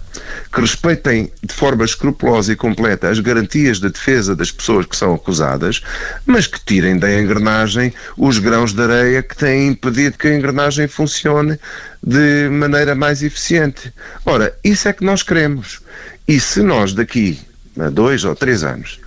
que 0.53 0.61
respeitem 0.61 1.31
de 1.43 1.55
forma 1.55 1.85
escrupulosa 1.85 2.53
e 2.53 2.57
completa 2.57 3.09
as 3.09 3.21
garantias 3.21 3.79
de 3.79 3.89
defesa 3.91 4.35
das 4.35 4.51
pessoas 4.51 4.87
que 4.87 4.97
são 4.97 5.15
acusadas, 5.15 5.83
mas 6.27 6.47
que 6.47 6.61
tirem 6.65 6.99
da 6.99 7.13
engrenagem 7.13 7.93
os 8.17 8.39
grãos 8.39 8.73
de 8.73 8.83
areia 8.83 9.23
que 9.23 9.37
têm 9.37 9.69
impedido 9.69 10.19
que 10.19 10.29
a 10.29 10.35
engrenagem 10.35 10.89
funcione 10.89 11.59
de 12.03 12.49
maneira 12.51 12.95
mais 12.95 13.23
eficiente. 13.23 13.93
Ora, 14.25 14.55
isso 14.65 14.89
é 14.89 14.93
que 14.93 15.05
nós 15.05 15.23
queremos. 15.23 15.81
E 16.27 16.41
se 16.41 16.63
nós 16.63 16.93
daqui 16.93 17.39
a 17.79 17.89
dois 17.89 18.25
ou 18.25 18.35
três 18.35 18.65
anos 18.65 19.01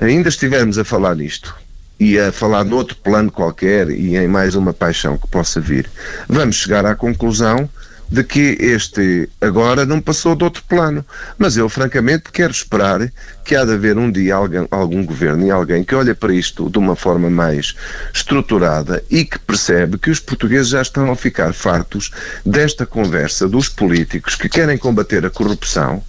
ainda 0.00 0.28
estivermos 0.28 0.78
a 0.78 0.84
falar 0.84 1.14
nisto, 1.14 1.54
e 2.00 2.18
a 2.18 2.32
falar 2.32 2.64
noutro 2.64 2.96
plano 2.96 3.30
qualquer 3.30 3.90
e 3.90 4.16
em 4.16 4.26
mais 4.26 4.54
uma 4.54 4.72
paixão 4.72 5.18
que 5.18 5.28
possa 5.28 5.60
vir, 5.60 5.88
vamos 6.26 6.56
chegar 6.56 6.86
à 6.86 6.94
conclusão 6.94 7.68
de 8.10 8.24
que 8.24 8.56
este 8.60 9.28
agora 9.40 9.86
não 9.86 10.00
passou 10.00 10.34
de 10.34 10.44
outro 10.44 10.62
plano. 10.68 11.04
Mas 11.38 11.56
eu, 11.56 11.68
francamente, 11.68 12.32
quero 12.32 12.52
esperar 12.52 13.10
que 13.44 13.54
há 13.54 13.64
de 13.64 13.72
haver 13.72 13.96
um 13.96 14.10
dia 14.10 14.34
alguém, 14.34 14.66
algum 14.70 15.04
governo 15.04 15.46
e 15.46 15.50
alguém 15.50 15.84
que 15.84 15.94
olha 15.94 16.14
para 16.14 16.34
isto 16.34 16.68
de 16.68 16.78
uma 16.78 16.96
forma 16.96 17.30
mais 17.30 17.74
estruturada 18.12 19.02
e 19.10 19.24
que 19.24 19.38
percebe 19.38 19.98
que 19.98 20.10
os 20.10 20.18
portugueses 20.18 20.68
já 20.68 20.82
estão 20.82 21.10
a 21.10 21.16
ficar 21.16 21.52
fartos 21.52 22.10
desta 22.44 22.84
conversa 22.84 23.48
dos 23.48 23.68
políticos 23.68 24.34
que 24.34 24.48
querem 24.48 24.76
combater 24.76 25.24
a 25.24 25.30
corrupção 25.30 26.02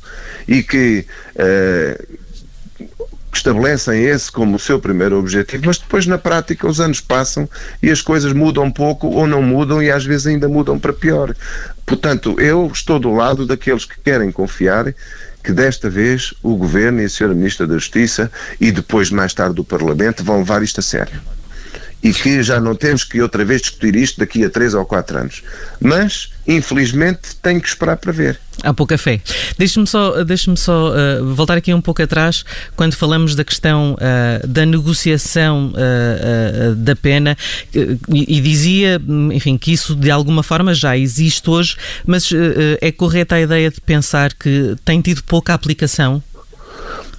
e 0.48 0.64
que 0.64 1.06
uh, 1.36 2.22
estabelecem 3.38 4.04
esse 4.04 4.32
como 4.32 4.56
o 4.56 4.60
seu 4.60 4.80
primeiro 4.80 5.18
objetivo, 5.18 5.64
mas 5.66 5.78
depois 5.78 6.06
na 6.06 6.18
prática 6.18 6.68
os 6.68 6.80
anos 6.80 7.00
passam 7.00 7.50
e 7.82 7.90
as 7.90 8.02
coisas 8.02 8.34
mudam 8.34 8.72
pouco 8.72 9.08
ou 9.08 9.26
não 9.26 9.42
mudam 9.42 9.82
e 9.82 9.90
às 9.90 10.06
vezes 10.06 10.28
ainda 10.28 10.48
mudam 10.48 10.78
para 10.78 10.94
pior. 10.94 11.34
Portanto, 11.86 12.40
eu 12.40 12.70
estou 12.74 13.00
do 13.00 13.12
lado 13.12 13.46
daqueles 13.46 13.86
que 13.86 14.00
querem 14.00 14.32
confiar 14.32 14.94
que 15.44 15.52
desta 15.52 15.90
vez 15.90 16.34
o 16.44 16.56
Governo 16.56 17.02
e 17.02 17.06
a 17.06 17.08
Sra. 17.08 17.30
Ministra 17.30 17.66
da 17.66 17.74
Justiça 17.76 18.32
e 18.60 18.72
depois 18.72 19.10
mais 19.10 19.34
tarde 19.34 19.60
o 19.60 19.64
Parlamento 19.64 20.24
vão 20.24 20.40
levar 20.40 20.62
isto 20.62 20.80
a 20.80 20.84
sério 20.84 21.20
e 22.04 22.14
que 22.14 22.42
já 22.42 22.60
não 22.60 22.76
temos 22.76 23.04
que 23.04 23.22
outra 23.22 23.46
vez 23.46 23.62
discutir 23.62 23.96
isto 23.96 24.20
daqui 24.20 24.44
a 24.44 24.50
três 24.50 24.74
ou 24.74 24.86
quatro 24.86 25.18
anos. 25.18 25.44
Mas, 25.80 26.32
infelizmente, 26.48 27.36
tenho 27.42 27.62
que 27.62 27.68
esperar 27.68 27.98
para 27.98 28.12
ver. 28.12 28.40
Há 28.64 28.74
pouca 28.74 28.98
fé. 28.98 29.22
Deixe-me 29.58 29.88
só, 29.88 30.24
deixe 30.24 30.56
só 30.56 30.92
uh, 30.92 31.34
voltar 31.34 31.58
aqui 31.58 31.74
um 31.74 31.82
pouco 31.82 32.02
atrás, 32.02 32.44
quando 32.76 32.96
falamos 32.96 33.36
da 33.36 33.44
questão 33.44 33.96
uh, 33.96 34.48
da 34.48 34.66
negociação 34.66 35.74
uh, 35.74 36.76
da 36.76 36.96
pena, 36.96 37.38
e, 37.74 38.38
e, 38.38 38.42
dizia, 38.42 39.02
enfim, 39.34 39.58
que 39.58 39.72
isso 39.72 39.96
de 39.96 40.12
alguma 40.12 40.44
forma 40.44 40.74
já 40.74 40.98
existe 40.98 41.50
hoje, 41.50 41.76
mas 42.06 42.30
é 42.82 42.92
correta 42.92 43.36
a 43.36 43.42
ideia 43.42 43.70
de 43.70 43.80
pensar 43.82 44.34
que 44.34 44.76
tem 44.84 45.02
tido 45.02 45.24
pouca 45.24 45.54
aplicação? 45.54 46.22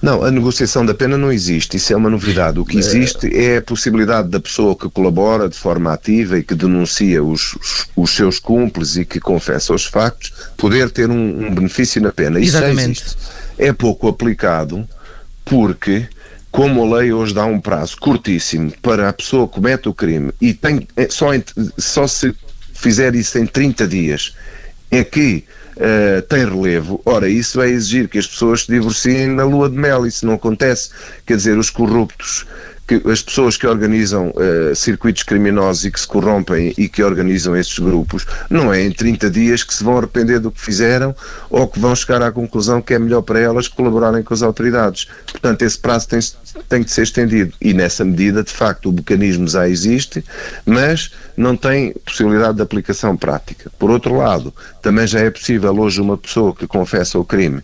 Não, 0.03 0.21
a 0.21 0.29
negociação 0.29 0.85
da 0.85 0.93
pena 0.93 1.17
não 1.17 1.31
existe, 1.31 1.77
isso 1.77 1.93
é 1.93 1.95
uma 1.95 2.09
novidade. 2.09 2.59
O 2.59 2.65
que 2.65 2.77
existe 2.77 3.33
é 3.33 3.55
a 3.55 3.61
possibilidade 3.61 4.27
da 4.27 4.37
pessoa 4.37 4.75
que 4.75 4.89
colabora 4.89 5.47
de 5.47 5.55
forma 5.55 5.93
ativa 5.93 6.37
e 6.37 6.43
que 6.43 6.53
denuncia 6.53 7.23
os, 7.23 7.57
os 7.95 8.13
seus 8.13 8.37
cúmplices 8.37 8.97
e 8.97 9.05
que 9.05 9.21
confessa 9.21 9.73
os 9.73 9.85
factos, 9.85 10.33
poder 10.57 10.91
ter 10.91 11.09
um, 11.09 11.47
um 11.47 11.55
benefício 11.55 12.01
na 12.01 12.11
pena. 12.11 12.37
Isso 12.37 12.57
Exatamente. 12.57 13.15
É 13.57 13.71
pouco 13.71 14.09
aplicado 14.09 14.85
porque 15.45 16.05
como 16.51 16.83
a 16.83 16.97
lei 16.97 17.13
hoje 17.13 17.33
dá 17.33 17.45
um 17.45 17.61
prazo 17.61 17.95
curtíssimo 17.97 18.73
para 18.81 19.07
a 19.07 19.13
pessoa 19.13 19.47
que 19.47 19.53
comete 19.53 19.87
o 19.87 19.93
crime 19.93 20.33
e 20.41 20.53
tem 20.53 20.85
é, 20.97 21.07
só, 21.09 21.27
só 21.77 22.07
se 22.07 22.35
fizer 22.73 23.15
isso 23.15 23.37
em 23.37 23.45
30 23.45 23.87
dias 23.87 24.35
é 24.91 25.01
que 25.01 25.45
uh, 25.77 26.21
tem 26.23 26.45
relevo. 26.45 27.01
Ora, 27.05 27.27
isso 27.29 27.57
vai 27.57 27.69
exigir 27.69 28.07
que 28.07 28.17
as 28.17 28.27
pessoas 28.27 28.61
se 28.61 28.71
divorciem 28.71 29.27
na 29.27 29.43
lua 29.43 29.69
de 29.69 29.77
mel. 29.77 30.05
Isso 30.05 30.25
não 30.25 30.33
acontece. 30.33 30.89
Quer 31.25 31.37
dizer, 31.37 31.57
os 31.57 31.69
corruptos 31.69 32.45
que 32.87 33.01
as 33.09 33.21
pessoas 33.21 33.55
que 33.55 33.65
organizam 33.65 34.29
uh, 34.31 34.75
circuitos 34.75 35.23
criminosos 35.23 35.85
e 35.85 35.91
que 35.91 35.99
se 35.99 36.07
corrompem 36.07 36.73
e 36.77 36.89
que 36.89 37.01
organizam 37.01 37.55
estes 37.55 37.79
grupos, 37.79 38.25
não 38.49 38.73
é 38.73 38.81
em 38.81 38.91
30 38.91 39.29
dias 39.29 39.63
que 39.63 39.73
se 39.73 39.83
vão 39.83 39.97
arrepender 39.97 40.39
do 40.39 40.51
que 40.51 40.59
fizeram 40.59 41.15
ou 41.49 41.67
que 41.67 41.79
vão 41.79 41.95
chegar 41.95 42.21
à 42.21 42.31
conclusão 42.31 42.81
que 42.81 42.93
é 42.93 42.99
melhor 42.99 43.21
para 43.21 43.39
elas 43.39 43.67
colaborarem 43.67 44.21
com 44.21 44.33
as 44.33 44.41
autoridades. 44.41 45.07
Portanto, 45.31 45.61
esse 45.61 45.77
prazo 45.77 46.09
tem, 46.09 46.19
tem 46.67 46.81
de 46.83 46.91
ser 46.91 47.03
estendido 47.03 47.53
e 47.61 47.73
nessa 47.73 48.03
medida, 48.03 48.43
de 48.43 48.51
facto, 48.51 48.89
o 48.89 48.93
mecanismo 48.93 49.47
já 49.47 49.67
existe, 49.67 50.23
mas 50.65 51.11
não 51.37 51.55
tem 51.55 51.93
possibilidade 52.05 52.57
de 52.57 52.61
aplicação 52.61 53.15
prática. 53.15 53.71
Por 53.79 53.89
outro 53.89 54.15
lado, 54.17 54.53
também 54.81 55.07
já 55.07 55.19
é 55.19 55.29
possível 55.29 55.73
hoje 55.79 56.01
uma 56.01 56.17
pessoa 56.17 56.53
que 56.53 56.67
confessa 56.67 57.17
o 57.17 57.23
crime 57.23 57.63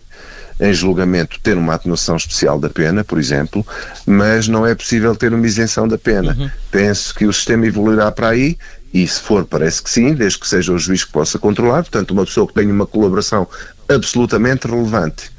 em 0.60 0.72
julgamento 0.74 1.40
ter 1.40 1.56
uma 1.56 1.74
atenuação 1.74 2.16
especial 2.16 2.60
da 2.60 2.68
pena, 2.68 3.02
por 3.02 3.18
exemplo, 3.18 3.66
mas 4.06 4.46
não 4.46 4.66
é 4.66 4.74
possível 4.74 5.16
ter 5.16 5.32
uma 5.32 5.46
isenção 5.46 5.88
da 5.88 5.96
pena. 5.96 6.36
Uhum. 6.38 6.50
Penso 6.70 7.14
que 7.14 7.26
o 7.26 7.32
sistema 7.32 7.66
evoluirá 7.66 8.12
para 8.12 8.28
aí 8.28 8.58
e 8.92 9.06
se 9.06 9.20
for, 9.20 9.46
parece 9.46 9.82
que 9.82 9.88
sim, 9.88 10.12
desde 10.14 10.38
que 10.38 10.48
seja 10.48 10.72
o 10.72 10.78
juiz 10.78 11.04
que 11.04 11.12
possa 11.12 11.38
controlar, 11.38 11.82
portanto, 11.82 12.10
uma 12.10 12.24
pessoa 12.24 12.46
que 12.46 12.54
tenha 12.54 12.72
uma 12.72 12.86
colaboração 12.86 13.46
absolutamente 13.88 14.66
relevante 14.66 15.30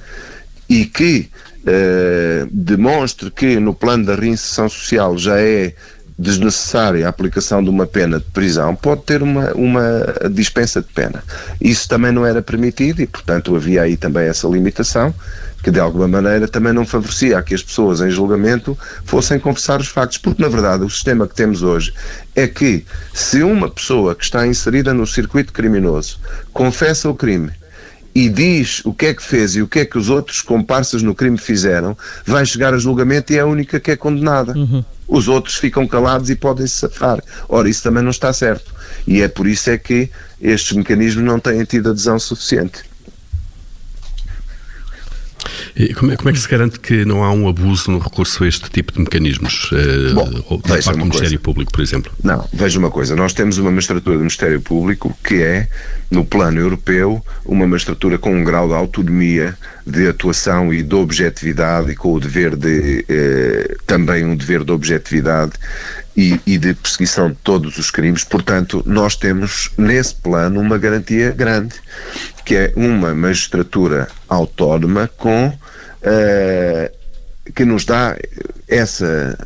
e 0.68 0.86
que 0.86 1.30
uh, 1.60 2.48
demonstre 2.50 3.30
que 3.30 3.60
no 3.60 3.74
plano 3.74 4.06
da 4.06 4.16
reinserção 4.16 4.70
social 4.70 5.18
já 5.18 5.38
é 5.40 5.75
desnecessária 6.22 7.06
a 7.06 7.10
aplicação 7.10 7.63
de 7.63 7.70
uma 7.70 7.88
pena 7.88 8.20
de 8.20 8.25
prisão, 8.25 8.75
pode 8.75 9.01
ter 9.04 9.24
uma, 9.24 9.51
uma 9.54 9.84
dispensa 10.32 10.82
de 10.82 10.88
pena. 10.94 11.24
Isso 11.60 11.90
também 11.90 12.12
não 12.12 12.25
era 12.25 12.42
permitido 12.42 13.01
e, 13.01 13.08
portanto, 13.08 13.56
havia 13.56 13.82
aí 13.82 13.98
também 13.98 14.28
essa 14.28 14.48
limitação 14.48 15.13
que 15.63 15.70
de 15.70 15.80
alguma 15.80 16.08
maneira 16.08 16.48
também 16.48 16.74
não 16.74 16.86
favorecia 16.86 17.42
que 17.42 17.54
as 17.54 17.62
pessoas 17.62 18.01
em 18.01 18.10
julgamento 18.10 18.78
fossem 19.06 19.40
confessar 19.40 19.80
os 19.80 19.88
factos, 19.88 20.18
porque 20.18 20.42
na 20.42 20.50
verdade 20.50 20.84
o 20.84 20.90
sistema 20.90 21.28
que 21.28 21.36
temos 21.36 21.62
hoje 21.62 21.94
é 22.36 22.48
que 22.48 22.84
se 23.13 23.44
uma 23.44 23.70
pessoa 23.70 24.16
que 24.16 24.24
está 24.24 24.46
inserida 24.48 24.94
no 24.94 25.06
circuito 25.06 25.54
criminoso 25.54 26.20
confessa 26.51 27.10
o 27.10 27.13
crime 27.16 27.51
e 28.13 28.28
diz 28.28 28.82
o 28.84 28.94
que 28.94 29.08
é 29.08 29.13
que 29.13 29.24
fez 29.24 29.56
e 29.56 29.62
o 29.62 29.68
que 29.68 29.80
é 29.80 29.86
que 29.86 29.98
os 29.98 30.10
outros 30.10 30.42
comparsas 30.42 31.01
no 31.01 31.16
crime 31.16 31.38
fizeram, 31.38 31.98
vai 32.25 32.46
chegar 32.46 32.74
a 32.74 32.78
julgamento 32.78 33.32
e 33.32 33.38
é 33.38 33.42
a 33.42 33.46
única 33.46 33.80
que 33.80 33.92
é 33.92 33.96
condenada. 33.96 34.54
Uhum. 34.54 34.84
Os 35.12 35.27
outros 35.27 35.58
ficam 35.58 35.86
calados 35.86 36.30
e 36.30 36.38
podem 36.38 36.65
se 36.65 36.75
safar. 36.75 37.22
Ora, 37.50 37.68
isso 37.68 37.84
também 37.84 38.01
não 38.01 38.12
está 38.12 38.32
certo. 38.32 38.74
E 39.06 39.22
é 39.22 39.27
por 39.27 39.46
isso 39.46 39.70
é 39.70 39.77
que 39.77 40.10
estes 40.39 40.72
mecanismos 40.72 41.25
não 41.25 41.38
têm 41.38 41.65
tido 41.65 41.89
adesão 41.89 42.18
suficiente. 42.18 42.89
Como 45.95 46.12
é, 46.12 46.15
como 46.15 46.29
é, 46.29 46.33
que 46.33 46.39
se 46.39 46.48
garante 46.48 46.79
que 46.79 47.05
não 47.05 47.24
há 47.24 47.31
um 47.31 47.48
abuso 47.48 47.89
no 47.89 48.00
recurso 48.00 48.43
a 48.43 48.48
este 48.48 48.69
tipo 48.69 48.91
de 48.93 49.00
mecanismos? 49.00 49.71
Uh, 49.71 50.13
Bom, 50.13 50.57
da 50.57 50.69
parte 50.69 50.91
do 50.91 50.98
Ministério 50.98 51.29
coisa. 51.29 51.39
Público, 51.39 51.71
por 51.71 51.81
exemplo? 51.81 52.12
Não, 52.24 52.48
veja 52.53 52.77
uma 52.77 52.91
coisa. 52.91 53.15
Nós 53.15 53.33
temos 53.33 53.57
uma 53.57 53.71
magistratura 53.71 54.15
do 54.15 54.19
Ministério 54.19 54.62
Público 54.62 55.17
que 55.24 55.41
é, 55.41 55.67
no 56.10 56.25
plano 56.25 56.60
europeu, 56.60 57.24
uma 57.45 57.65
magistratura 57.65 58.17
com 58.17 58.36
um 58.36 58.43
grau 58.43 58.67
de 58.67 58.74
autonomia 58.74 59.57
de 59.86 60.07
atuação 60.07 60.74
e 60.74 60.83
de 60.83 60.95
objetividade 60.95 61.91
e 61.91 61.95
com 61.95 62.13
o 62.13 62.19
dever 62.19 62.55
de 62.55 63.05
eh, 63.10 63.75
também 63.88 64.24
um 64.24 64.36
dever 64.36 64.63
de 64.63 64.71
objetividade 64.71 65.53
e, 66.15 66.39
e, 66.45 66.57
de 66.57 66.74
perseguição 66.74 67.29
de 67.29 67.38
todos 67.43 67.77
os 67.77 67.89
crimes. 67.89 68.24
Portanto, 68.24 68.83
nós 68.86 69.15
temos 69.15 69.71
nesse 69.77 70.13
plano 70.15 70.60
uma 70.60 70.77
garantia 70.77 71.31
grande, 71.31 71.75
que 72.45 72.55
é 72.55 72.74
uma 72.75 73.13
magistratura 73.13 74.07
autónoma 74.27 75.10
com 75.17 75.48
uh, 75.48 77.01
que 77.53 77.65
nos 77.65 77.86
dá 77.86 78.17
essa 78.67 79.38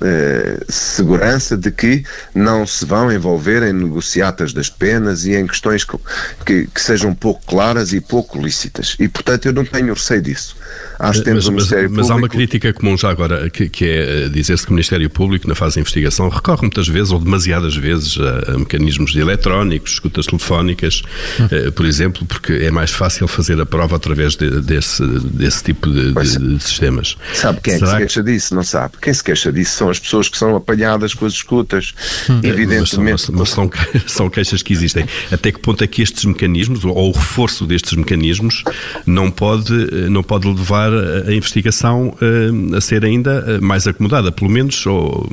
eh, 0.00 0.60
segurança 0.68 1.56
de 1.56 1.70
que 1.70 2.04
não 2.34 2.66
se 2.66 2.84
vão 2.84 3.12
envolver 3.12 3.62
em 3.62 3.72
negociatas 3.72 4.52
das 4.52 4.68
penas 4.68 5.24
e 5.24 5.34
em 5.34 5.46
questões 5.46 5.84
que, 5.84 5.96
que, 6.44 6.66
que, 6.66 6.80
sejam 6.80 7.14
pouco 7.14 7.40
claras 7.46 7.92
e 7.92 8.00
pouco 8.00 8.38
lícitas. 8.38 8.96
E, 8.98 9.08
portanto, 9.08 9.46
eu 9.46 9.52
não 9.52 9.64
tenho 9.64 9.94
receio 9.94 10.20
disso. 10.20 10.56
Acho 10.98 11.20
que 11.20 11.24
temos 11.24 11.44
mas, 11.44 11.48
um 11.48 11.52
Ministério 11.52 11.84
mas, 11.84 11.90
Público... 11.90 12.08
Mas 12.08 12.10
há 12.10 12.14
uma 12.14 12.28
crítica 12.28 12.72
comum 12.72 12.96
já 12.96 13.10
agora, 13.10 13.50
que, 13.50 13.68
que 13.68 13.84
é 13.84 14.24
eh, 14.24 14.28
dizer-se 14.28 14.64
que 14.64 14.70
o 14.70 14.74
Ministério 14.74 15.08
Público, 15.10 15.48
na 15.48 15.54
fase 15.54 15.74
de 15.74 15.80
investigação, 15.80 16.28
recorre 16.28 16.62
muitas 16.62 16.88
vezes, 16.88 17.10
ou 17.10 17.18
demasiadas 17.18 17.76
vezes, 17.76 18.18
a, 18.18 18.52
a 18.52 18.58
mecanismos 18.58 19.12
de 19.12 19.20
eletrónicos, 19.20 19.92
escutas 19.92 20.26
telefónicas, 20.26 21.02
hum. 21.40 21.72
por 21.72 21.86
exemplo, 21.86 22.24
porque 22.26 22.52
é 22.52 22.70
mais 22.70 22.90
fácil 22.90 23.26
fazer 23.26 23.60
a 23.60 23.66
prova 23.66 23.96
através 23.96 24.36
de, 24.36 24.60
desse, 24.60 25.04
desse 25.24 25.64
tipo 25.64 25.90
de, 25.90 26.12
de, 26.12 26.56
de, 26.56 26.62
sistemas. 26.62 27.16
Sabe 27.32 27.60
quem 27.60 27.78
Será 27.78 27.86
é 27.86 27.92
que 27.92 27.96
se 27.96 27.98
queixa 27.98 28.22
disso? 28.22 28.54
Não 28.54 28.62
sabe. 28.62 28.94
Quem 29.00 29.12
se 29.12 29.24
queixa 29.24 29.52
disso 29.52 29.76
são 29.76 29.90
as 29.90 29.98
pessoas 29.98 30.28
que 30.28 30.38
são 30.38 30.56
apanhadas 30.56 31.14
com 31.14 31.26
as 31.26 31.32
escutas, 31.32 31.94
hum. 32.28 32.40
evidentemente. 32.42 33.30
Mas, 33.30 33.30
mas, 33.30 33.38
mas 33.40 33.48
são, 33.50 33.70
são 34.06 34.30
queixas 34.30 34.62
que 34.62 34.72
existem. 34.72 35.06
Até 35.30 35.50
que 35.52 35.58
ponto 35.58 35.82
é 35.82 35.86
que 35.86 36.02
estes 36.02 36.24
mecanismos, 36.24 36.84
ou 36.84 37.08
o 37.08 37.12
reforço 37.12 37.66
destes 37.66 37.94
mecanismos, 37.94 38.62
não 39.06 39.30
pode, 39.30 39.72
não 40.08 40.22
pode 40.22 40.46
levar 40.46 40.83
a 40.92 41.32
investigação 41.32 42.08
uh, 42.08 42.76
a 42.76 42.80
ser 42.80 43.04
ainda 43.04 43.44
eh, 43.46 43.58
mais 43.60 43.86
acomodada, 43.86 44.30
pelo 44.32 44.50
menos 44.50 44.84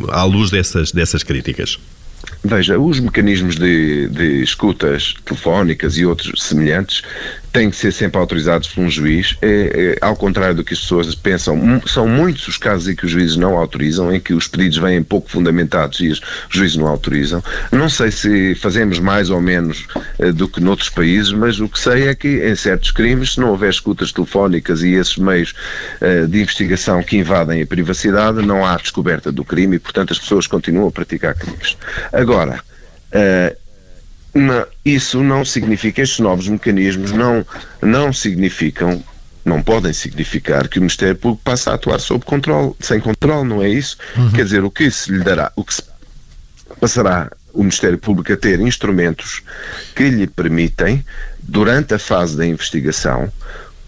à 0.09 0.23
luz 0.23 0.49
dessas, 0.51 0.91
dessas 0.91 1.23
críticas? 1.23 1.79
Veja, 2.43 2.79
os 2.79 2.99
mecanismos 2.99 3.55
de, 3.55 4.07
de 4.09 4.43
escutas 4.43 5.13
telefónicas 5.25 5.97
e 5.97 6.05
outros 6.05 6.43
semelhantes 6.43 7.03
têm 7.51 7.69
que 7.69 7.75
ser 7.75 7.91
sempre 7.91 8.19
autorizados 8.19 8.69
por 8.69 8.81
um 8.81 8.89
juiz. 8.89 9.37
É, 9.41 9.97
é, 10.01 10.05
ao 10.05 10.15
contrário 10.15 10.55
do 10.55 10.63
que 10.63 10.73
as 10.73 10.79
pessoas 10.79 11.13
pensam, 11.15 11.81
são 11.85 12.07
muitos 12.07 12.47
os 12.47 12.57
casos 12.57 12.87
em 12.87 12.95
que 12.95 13.05
os 13.05 13.11
juízes 13.11 13.35
não 13.35 13.57
autorizam, 13.57 14.13
em 14.13 14.19
que 14.19 14.33
os 14.33 14.47
pedidos 14.47 14.77
vêm 14.77 15.03
pouco 15.03 15.29
fundamentados 15.29 15.99
e 15.99 16.09
os 16.09 16.21
juízes 16.49 16.77
não 16.77 16.87
autorizam. 16.87 17.43
Não 17.71 17.89
sei 17.89 18.11
se 18.11 18.55
fazemos 18.55 18.99
mais 18.99 19.29
ou 19.29 19.41
menos 19.41 19.85
uh, 20.19 20.31
do 20.33 20.47
que 20.47 20.61
noutros 20.61 20.89
países, 20.89 21.31
mas 21.31 21.59
o 21.59 21.67
que 21.67 21.79
sei 21.79 22.07
é 22.07 22.15
que 22.15 22.49
em 22.49 22.55
certos 22.55 22.91
crimes, 22.91 23.33
se 23.33 23.39
não 23.39 23.49
houver 23.49 23.69
escutas 23.69 24.11
telefónicas 24.11 24.81
e 24.81 24.91
esses 24.93 25.17
meios 25.17 25.53
uh, 26.01 26.27
de 26.27 26.41
investigação 26.41 27.03
que 27.03 27.17
invadem 27.17 27.61
a 27.61 27.67
privacidade, 27.67 28.45
não 28.45 28.65
há 28.65 28.77
descoberta 28.77 29.31
do 29.31 29.43
crime 29.43 29.75
e, 29.75 29.79
portanto, 29.79 30.11
as 30.11 30.19
pessoas 30.19 30.47
continuam 30.47 30.87
a 30.87 30.91
praticar 30.91 31.35
crimes. 31.35 31.77
Agora, 32.13 32.61
uh, 33.11 33.60
não, 34.33 34.65
isso 34.83 35.21
não 35.23 35.43
significa, 35.43 36.01
estes 36.01 36.19
novos 36.19 36.47
mecanismos 36.47 37.11
não, 37.11 37.45
não 37.81 38.13
significam, 38.13 39.03
não 39.43 39.61
podem 39.61 39.93
significar 39.93 40.67
que 40.67 40.79
o 40.79 40.81
Ministério 40.81 41.15
Público 41.15 41.43
passe 41.43 41.69
a 41.69 41.73
atuar 41.73 41.99
sob 41.99 42.23
controle, 42.23 42.73
sem 42.79 42.99
controle, 42.99 43.47
não 43.47 43.61
é 43.61 43.69
isso? 43.69 43.97
Uhum. 44.15 44.31
Quer 44.31 44.45
dizer, 44.45 44.63
o 44.63 44.71
que 44.71 44.89
se 44.89 45.11
lhe 45.11 45.23
dará, 45.23 45.51
o 45.55 45.63
que 45.63 45.73
se 45.73 45.83
passará 46.79 47.31
o 47.53 47.59
Ministério 47.59 47.97
Público 47.97 48.31
a 48.31 48.37
ter 48.37 48.59
instrumentos 48.61 49.41
que 49.95 50.09
lhe 50.09 50.27
permitem, 50.27 51.03
durante 51.41 51.93
a 51.93 51.99
fase 51.99 52.37
da 52.37 52.45
investigação, 52.45 53.31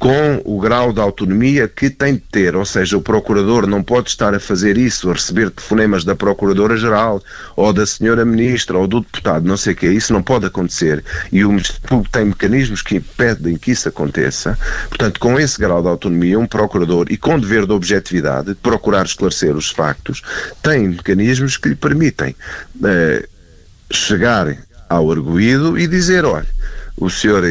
com 0.03 0.41
o 0.43 0.59
grau 0.59 0.91
de 0.91 0.99
autonomia 0.99 1.65
que 1.65 1.89
tem 1.89 2.15
de 2.15 2.19
ter, 2.19 2.57
ou 2.57 2.65
seja, 2.65 2.97
o 2.97 3.01
procurador 3.01 3.65
não 3.65 3.81
pode 3.81 4.09
estar 4.09 4.35
a 4.35 4.39
fazer 4.39 4.77
isso, 4.77 5.09
a 5.09 5.13
receber 5.13 5.49
telefonemas 5.49 6.03
da 6.03 6.13
procuradora-geral 6.13 7.23
ou 7.55 7.71
da 7.71 7.85
senhora 7.85 8.25
ministra 8.25 8.77
ou 8.77 8.85
do 8.85 8.99
deputado, 8.99 9.47
não 9.47 9.55
sei 9.55 9.71
o 9.71 9.75
que, 9.77 9.87
isso 9.87 10.11
não 10.11 10.21
pode 10.21 10.45
acontecer. 10.45 11.01
E 11.31 11.45
o 11.45 11.51
Ministério 11.51 11.81
Público 11.83 12.11
tem 12.11 12.25
mecanismos 12.25 12.81
que 12.81 12.97
impedem 12.97 13.55
que 13.55 13.71
isso 13.71 13.87
aconteça. 13.87 14.59
Portanto, 14.89 15.21
com 15.21 15.39
esse 15.39 15.57
grau 15.57 15.81
de 15.81 15.87
autonomia, 15.87 16.37
um 16.37 16.47
procurador 16.47 17.05
e 17.09 17.15
com 17.15 17.39
dever 17.39 17.65
de 17.65 17.71
objetividade, 17.71 18.49
de 18.49 18.55
procurar 18.55 19.05
esclarecer 19.05 19.55
os 19.55 19.69
factos, 19.69 20.21
tem 20.61 20.89
mecanismos 20.89 21.55
que 21.55 21.69
lhe 21.69 21.75
permitem 21.75 22.35
uh, 22.75 23.25
chegar 23.89 24.53
ao 24.89 25.09
arguído 25.09 25.79
e 25.79 25.87
dizer, 25.87 26.25
olha, 26.25 26.45
o 26.97 27.09
senhor 27.09 27.41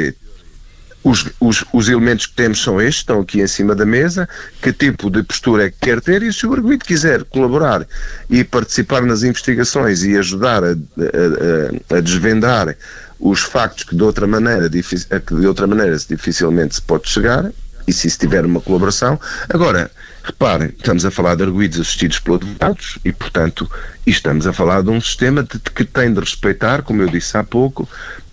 os, 1.04 1.30
os, 1.40 1.64
os, 1.72 1.88
elementos 1.88 2.26
que 2.26 2.34
temos 2.34 2.62
são 2.62 2.80
estes, 2.80 2.98
estão 2.98 3.20
aqui 3.20 3.40
em 3.40 3.46
cima 3.46 3.74
da 3.74 3.84
mesa, 3.84 4.28
que 4.60 4.72
tipo 4.72 5.10
de 5.10 5.22
postura 5.22 5.66
é 5.66 5.70
que 5.70 5.78
quer 5.80 6.00
ter 6.00 6.22
e 6.22 6.32
se 6.32 6.46
o 6.46 6.52
arguido 6.52 6.84
quiser 6.84 7.24
colaborar 7.24 7.86
e 8.30 8.44
participar 8.44 9.02
nas 9.02 9.22
investigações 9.22 10.04
e 10.04 10.16
ajudar 10.16 10.62
a, 10.62 10.70
a, 10.70 11.96
a, 11.96 12.00
desvendar 12.00 12.76
os 13.18 13.40
factos 13.40 13.84
que 13.84 13.96
de 13.96 14.02
outra 14.02 14.26
maneira, 14.26 14.68
que 14.68 15.34
de 15.34 15.46
outra 15.46 15.66
maneira 15.66 15.96
dificilmente 15.96 16.76
se 16.76 16.82
pode 16.82 17.08
chegar, 17.08 17.50
e 17.86 17.92
se 17.92 18.06
isso 18.06 18.18
tiver 18.18 18.44
uma 18.44 18.60
colaboração. 18.60 19.18
Agora, 19.48 19.90
reparem, 20.22 20.68
estamos 20.76 21.04
a 21.04 21.10
falar 21.10 21.34
de 21.34 21.42
arguídos 21.42 21.80
assistidos 21.80 22.18
por 22.20 22.34
advogados 22.34 22.98
e, 23.04 23.12
portanto, 23.12 23.68
estamos 24.06 24.46
a 24.46 24.52
falar 24.52 24.82
de 24.82 24.90
um 24.90 25.00
sistema 25.00 25.42
de, 25.42 25.58
que 25.58 25.84
tem 25.84 26.12
de 26.12 26.20
respeitar, 26.20 26.82
como 26.82 27.02
eu 27.02 27.08
disse 27.08 27.36
há 27.36 27.44
pouco, 27.44 27.88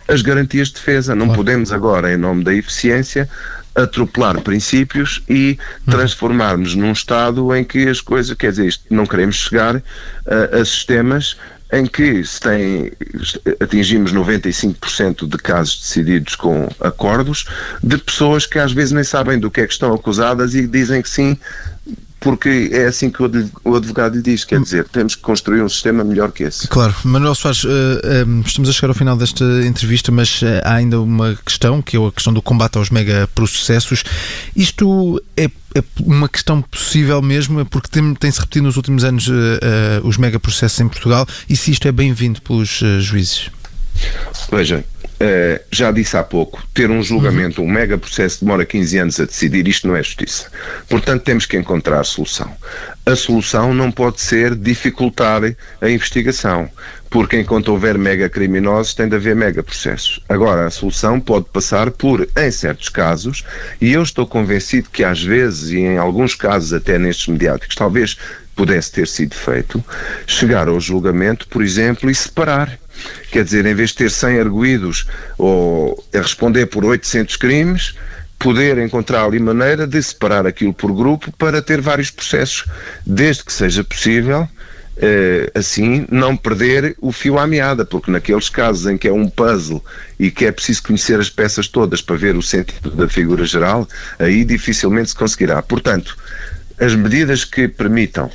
as 0.10 0.22
garantias 0.22 0.70
de 0.70 0.76
defesa. 0.76 1.16
Não 1.16 1.28
claro. 1.28 1.38
podemos 1.38 1.72
agora, 1.72 2.14
em 2.14 2.18
nome 2.18 2.44
da 2.44 2.54
eficiência, 2.54 3.30
atropelar 3.76 4.42
princípios 4.42 5.22
e 5.30 5.58
uhum. 5.88 5.94
transformarmos 5.94 6.76
num 6.76 6.92
Estado 6.92 7.56
em 7.56 7.64
que 7.64 7.88
as 7.88 8.02
coisas, 8.02 8.36
quer 8.36 8.52
dizer, 8.52 8.68
isto, 8.68 8.84
não 8.90 9.06
queremos 9.06 9.36
chegar 9.36 9.82
a, 10.26 10.58
a 10.58 10.66
sistemas 10.66 11.38
em 11.72 11.86
que 11.86 12.24
se 12.24 12.40
tem, 12.40 12.92
atingimos 13.60 14.12
95% 14.12 15.28
de 15.28 15.38
casos 15.38 15.80
decididos 15.82 16.36
com 16.36 16.68
acordos 16.80 17.46
de 17.84 17.98
pessoas 18.00 18.48
que 18.48 18.58
às 18.58 18.72
vezes 18.72 18.92
nem 18.92 19.04
sabem 19.04 19.38
do 19.38 19.52
que 19.52 19.62
é 19.62 19.68
que 19.68 19.74
estão 19.74 19.94
acusadas 19.94 20.56
e 20.56 20.66
dizem 20.66 21.02
que 21.02 21.10
sim 21.10 21.38
porque 22.20 22.70
é 22.72 22.86
assim 22.86 23.10
que 23.10 23.22
o 23.22 23.76
advogado 23.76 24.16
lhe 24.16 24.22
diz, 24.22 24.44
quer 24.44 24.62
dizer, 24.62 24.88
temos 24.90 25.16
que 25.16 25.22
construir 25.22 25.62
um 25.62 25.70
sistema 25.70 26.04
melhor 26.04 26.32
que 26.32 26.44
esse. 26.44 26.68
Claro, 26.68 26.94
Manuel 27.04 27.34
Soares, 27.34 27.64
uh, 27.64 27.68
uh, 27.68 28.42
estamos 28.46 28.70
a 28.70 28.74
chegar 28.74 28.90
ao 28.90 28.94
final 28.94 29.16
desta 29.16 29.44
entrevista, 29.66 30.12
mas 30.12 30.42
uh, 30.42 30.46
há 30.64 30.76
ainda 30.76 31.00
uma 31.00 31.36
questão, 31.46 31.82
que 31.82 31.96
é 31.96 32.06
a 32.06 32.12
questão 32.12 32.34
do 32.34 32.42
combate 32.42 32.78
aos 32.78 32.90
megaprocessos. 32.90 34.04
Isto 34.56 35.22
é, 35.38 35.46
é, 35.76 35.84
uma 36.02 36.28
questão 36.28 36.62
possível 36.62 37.22
mesmo, 37.22 37.62
é 37.62 37.64
porque 37.64 37.90
tem-se 37.90 38.16
tem 38.16 38.32
repetido 38.32 38.66
nos 38.66 38.76
últimos 38.76 39.04
anos 39.04 39.30
os 40.04 40.18
megaprocessos 40.18 40.80
em 40.80 40.88
Portugal, 40.88 41.28
e 41.50 41.56
se 41.56 41.72
isto 41.72 41.88
é 41.88 41.92
bem-vindo 41.92 42.42
pelos 42.42 42.82
juízes? 43.00 43.50
Veja, 44.52 44.84
Uh, 45.22 45.60
já 45.70 45.92
disse 45.92 46.16
há 46.16 46.24
pouco, 46.24 46.64
ter 46.74 46.90
um 46.90 47.04
julgamento, 47.04 47.62
um 47.62 47.68
mega 47.68 47.98
processo 47.98 48.40
demora 48.40 48.66
15 48.66 48.98
anos 49.00 49.20
a 49.20 49.26
decidir, 49.26 49.68
isto 49.68 49.86
não 49.86 49.98
é 49.98 50.02
justiça. 50.02 50.50
Portanto, 50.88 51.24
temos 51.24 51.46
que 51.46 51.58
encontrar 51.58 52.06
solução. 52.06 52.50
A 53.06 53.18
solução 53.18 53.74
não 53.74 53.92
pode 53.92 54.22
ser 54.22 54.56
dificultar 54.56 55.42
a 55.82 55.90
investigação, 55.90 56.70
porque 57.10 57.38
enquanto 57.38 57.68
houver 57.68 57.98
mega 57.98 58.30
criminosos 58.30 58.94
tem 58.94 59.10
de 59.10 59.16
haver 59.18 59.36
mega 59.36 59.62
processos. 59.62 60.22
Agora, 60.30 60.68
a 60.68 60.70
solução 60.70 61.20
pode 61.20 61.48
passar 61.52 61.92
por, 61.92 62.26
em 62.38 62.50
certos 62.52 62.88
casos, 62.88 63.44
e 63.82 63.92
eu 63.92 64.04
estou 64.04 64.26
convencido 64.26 64.90
que 64.90 65.04
às 65.04 65.22
vezes, 65.22 65.72
e 65.72 65.80
em 65.80 65.98
alguns 65.98 66.34
casos 66.34 66.72
até 66.72 66.98
nestes 66.98 67.28
mediáticos, 67.28 67.76
talvez 67.76 68.18
pudesse 68.56 68.92
ter 68.92 69.08
sido 69.08 69.36
feito, 69.36 69.84
chegar 70.26 70.70
ao 70.70 70.80
julgamento, 70.80 71.46
por 71.48 71.62
exemplo, 71.62 72.10
e 72.10 72.16
separar 72.16 72.80
Quer 73.32 73.44
dizer, 73.44 73.66
em 73.66 73.74
vez 73.74 73.90
de 73.92 73.98
ter 73.98 74.12
100 74.12 74.40
arguídos 74.40 75.08
ou 75.38 76.04
a 76.14 76.18
responder 76.18 76.66
por 76.68 76.84
800 76.86 77.36
crimes, 77.36 77.96
poder 78.40 78.78
encontrar 78.78 79.26
ali 79.26 79.40
maneira 79.40 79.86
de 79.86 80.02
separar 80.02 80.48
aquilo 80.48 80.74
por 80.74 80.94
grupo 80.94 81.32
para 81.34 81.62
ter 81.62 81.82
vários 81.82 82.10
processos, 82.10 82.66
desde 83.06 83.44
que 83.44 83.52
seja 83.52 83.84
possível, 83.84 84.48
eh, 85.02 85.52
assim, 85.54 86.06
não 86.10 86.36
perder 86.36 86.96
o 87.00 87.12
fio 87.12 87.38
à 87.38 87.46
meada, 87.46 87.86
porque 87.86 88.10
naqueles 88.10 88.50
casos 88.50 88.86
em 88.86 88.98
que 88.98 89.08
é 89.08 89.14
um 89.14 89.30
puzzle 89.30 89.84
e 90.18 90.32
que 90.32 90.46
é 90.46 90.52
preciso 90.52 90.84
conhecer 90.84 91.20
as 91.20 91.30
peças 91.30 91.68
todas 91.68 92.02
para 92.02 92.16
ver 92.16 92.36
o 92.36 92.42
sentido 92.42 92.92
da 92.92 93.08
figura 93.08 93.46
geral, 93.46 93.88
aí 94.18 94.44
dificilmente 94.44 95.10
se 95.10 95.16
conseguirá. 95.16 95.62
Portanto, 95.62 96.18
as 96.80 96.96
medidas 96.96 97.44
que 97.44 97.68
permitam 97.68 98.32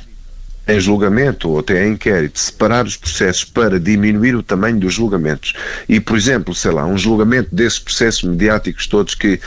em 0.67 0.79
julgamento 0.79 1.49
ou 1.49 1.59
até 1.59 1.87
em 1.87 1.93
inquérito, 1.93 2.39
separar 2.39 2.85
os 2.85 2.97
processos 2.97 3.43
para 3.43 3.79
diminuir 3.79 4.35
o 4.35 4.43
tamanho 4.43 4.79
dos 4.79 4.93
julgamentos. 4.93 5.53
E, 5.87 5.99
por 5.99 6.17
exemplo, 6.17 6.53
sei 6.55 6.71
lá, 6.71 6.85
um 6.85 6.97
julgamento 6.97 7.53
desses 7.53 7.79
processos 7.79 8.23
mediáticos 8.23 8.87
todos 8.87 9.15
que 9.15 9.39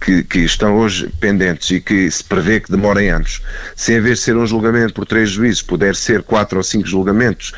que, 0.00 0.24
que, 0.24 0.40
estão 0.40 0.76
hoje 0.76 1.08
pendentes 1.20 1.70
e 1.70 1.80
que 1.80 2.10
se 2.10 2.22
prevê 2.22 2.60
que 2.60 2.70
demorem 2.70 3.10
anos, 3.10 3.40
se 3.74 3.94
em 3.94 4.00
vez 4.00 4.18
de 4.18 4.24
ser 4.24 4.36
um 4.36 4.46
julgamento 4.46 4.92
por 4.92 5.06
três 5.06 5.30
juízes, 5.30 5.62
puder 5.62 5.94
ser 5.94 6.22
quatro 6.22 6.58
ou 6.58 6.64
cinco 6.64 6.86
julgamentos 6.86 7.52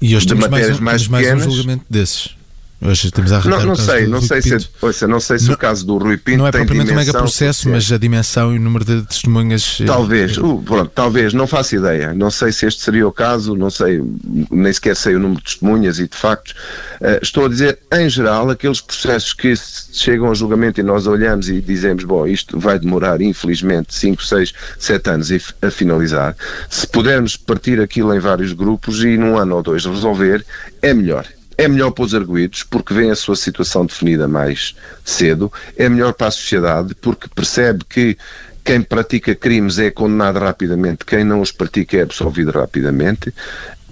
e 0.00 0.14
hoje 0.14 0.26
de 0.26 0.34
matérias 0.34 0.78
mais, 0.80 1.08
um, 1.08 1.12
mais, 1.12 1.26
mais 1.26 1.46
um 1.46 1.50
julgamento 1.50 1.84
desses. 1.88 2.36
Hoje 2.84 3.06
estamos 3.06 3.32
a 3.32 3.40
Não, 3.40 3.64
não 3.64 3.74
sei, 3.74 4.06
não 4.06 4.20
sei, 4.20 4.42
se, 4.42 4.68
ouça, 4.82 5.08
não 5.08 5.18
sei 5.18 5.38
se 5.38 5.46
não, 5.46 5.54
o 5.54 5.56
caso 5.56 5.86
do 5.86 5.96
Rui 5.96 6.18
Pinto 6.18 6.36
Não 6.36 6.46
é 6.46 6.50
propriamente 6.50 6.92
um 6.92 6.94
mega 6.94 7.12
processo, 7.14 7.70
mas 7.70 7.90
a 7.90 7.96
dimensão 7.96 8.52
e 8.52 8.58
o 8.58 8.60
número 8.60 8.84
de 8.84 9.00
testemunhas... 9.06 9.78
Eh, 9.80 9.86
talvez, 9.86 10.36
uh, 10.36 10.62
pronto, 10.62 10.92
talvez, 10.94 11.32
não 11.32 11.46
faço 11.46 11.76
ideia. 11.76 12.12
Não 12.12 12.30
sei 12.30 12.52
se 12.52 12.66
este 12.66 12.82
seria 12.82 13.08
o 13.08 13.12
caso, 13.12 13.56
não 13.56 13.70
sei, 13.70 14.02
nem 14.50 14.70
sequer 14.70 14.96
sei 14.96 15.14
o 15.14 15.18
número 15.18 15.40
de 15.40 15.46
testemunhas 15.46 15.98
e 15.98 16.06
de 16.06 16.14
factos. 16.14 16.52
Uh, 17.00 17.18
estou 17.22 17.46
a 17.46 17.48
dizer, 17.48 17.78
em 17.90 18.06
geral, 18.10 18.50
aqueles 18.50 18.82
processos 18.82 19.32
que 19.32 19.54
chegam 19.90 20.26
ao 20.26 20.34
julgamento 20.34 20.78
e 20.78 20.82
nós 20.82 21.06
olhamos 21.06 21.48
e 21.48 21.62
dizemos, 21.62 22.04
bom, 22.04 22.26
isto 22.26 22.60
vai 22.60 22.78
demorar, 22.78 23.22
infelizmente, 23.22 23.94
5, 23.94 24.22
6, 24.22 24.52
7 24.78 25.08
anos 25.08 25.30
a 25.62 25.70
finalizar. 25.70 26.36
Se 26.68 26.86
pudermos 26.86 27.34
partir 27.34 27.80
aquilo 27.80 28.12
em 28.12 28.18
vários 28.18 28.52
grupos 28.52 29.02
e 29.02 29.16
num 29.16 29.38
ano 29.38 29.56
ou 29.56 29.62
dois 29.62 29.86
resolver, 29.86 30.44
é 30.82 30.92
melhor. 30.92 31.26
É 31.56 31.68
melhor 31.68 31.90
para 31.90 32.04
os 32.04 32.14
arguídos, 32.14 32.62
porque 32.62 32.92
vem 32.92 33.10
a 33.10 33.16
sua 33.16 33.36
situação 33.36 33.86
definida 33.86 34.26
mais 34.26 34.74
cedo. 35.04 35.52
É 35.76 35.88
melhor 35.88 36.12
para 36.12 36.28
a 36.28 36.30
sociedade, 36.30 36.94
porque 36.94 37.28
percebe 37.34 37.84
que 37.88 38.16
quem 38.64 38.80
pratica 38.80 39.34
crimes 39.34 39.78
é 39.78 39.90
condenado 39.90 40.38
rapidamente, 40.38 41.04
quem 41.04 41.22
não 41.22 41.40
os 41.40 41.52
pratica 41.52 41.98
é 41.98 42.02
absolvido 42.02 42.50
rapidamente. 42.50 43.32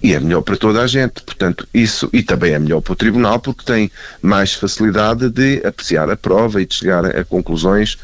E 0.03 0.15
é 0.15 0.19
melhor 0.19 0.43
para 0.43 0.57
toda 0.57 0.83
a 0.83 0.87
gente, 0.87 1.23
portanto, 1.23 1.69
isso, 1.73 2.11
e 2.13 2.25
também 2.25 2.53
é 2.53 2.59
melhor 2.59 2.81
para 2.81 2.93
o 2.93 2.97
Tribunal, 2.97 3.39
porque 3.39 3.65
tem 3.65 3.89
mais 4.21 4.53
facilidade 4.53 5.31
de 5.31 5.65
apreciar 5.65 6.11
a 6.11 6.17
prova 6.17 6.61
e 6.61 6.67
de 6.67 6.75
chegar 6.75 7.07
a 7.07 7.25
conclusões 7.25 7.97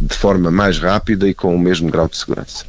de 0.00 0.14
forma 0.14 0.50
mais 0.50 0.78
rápida 0.78 1.28
e 1.28 1.34
com 1.34 1.54
o 1.54 1.58
mesmo 1.58 1.90
grau 1.90 2.08
de 2.08 2.16
segurança. 2.16 2.64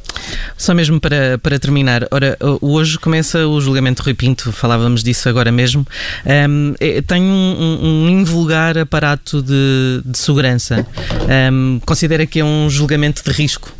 Só 0.56 0.74
mesmo 0.74 1.00
para, 1.00 1.38
para 1.38 1.58
terminar, 1.58 2.06
ora, 2.10 2.36
hoje 2.60 2.98
começa 2.98 3.46
o 3.46 3.60
julgamento 3.60 4.02
de 4.02 4.06
Rui 4.06 4.14
Pinto, 4.14 4.52
falávamos 4.52 5.02
disso 5.02 5.28
agora 5.28 5.52
mesmo. 5.52 5.86
Um, 6.48 6.74
é, 6.80 7.02
tem 7.02 7.22
um, 7.22 7.78
um, 7.82 8.08
invulgar 8.08 8.78
aparato 8.78 9.42
de, 9.42 10.02
de 10.04 10.18
segurança. 10.18 10.86
Um, 11.52 11.80
considera 11.84 12.26
que 12.26 12.40
é 12.40 12.44
um 12.44 12.70
julgamento 12.70 13.22
de 13.24 13.30
risco? 13.30 13.72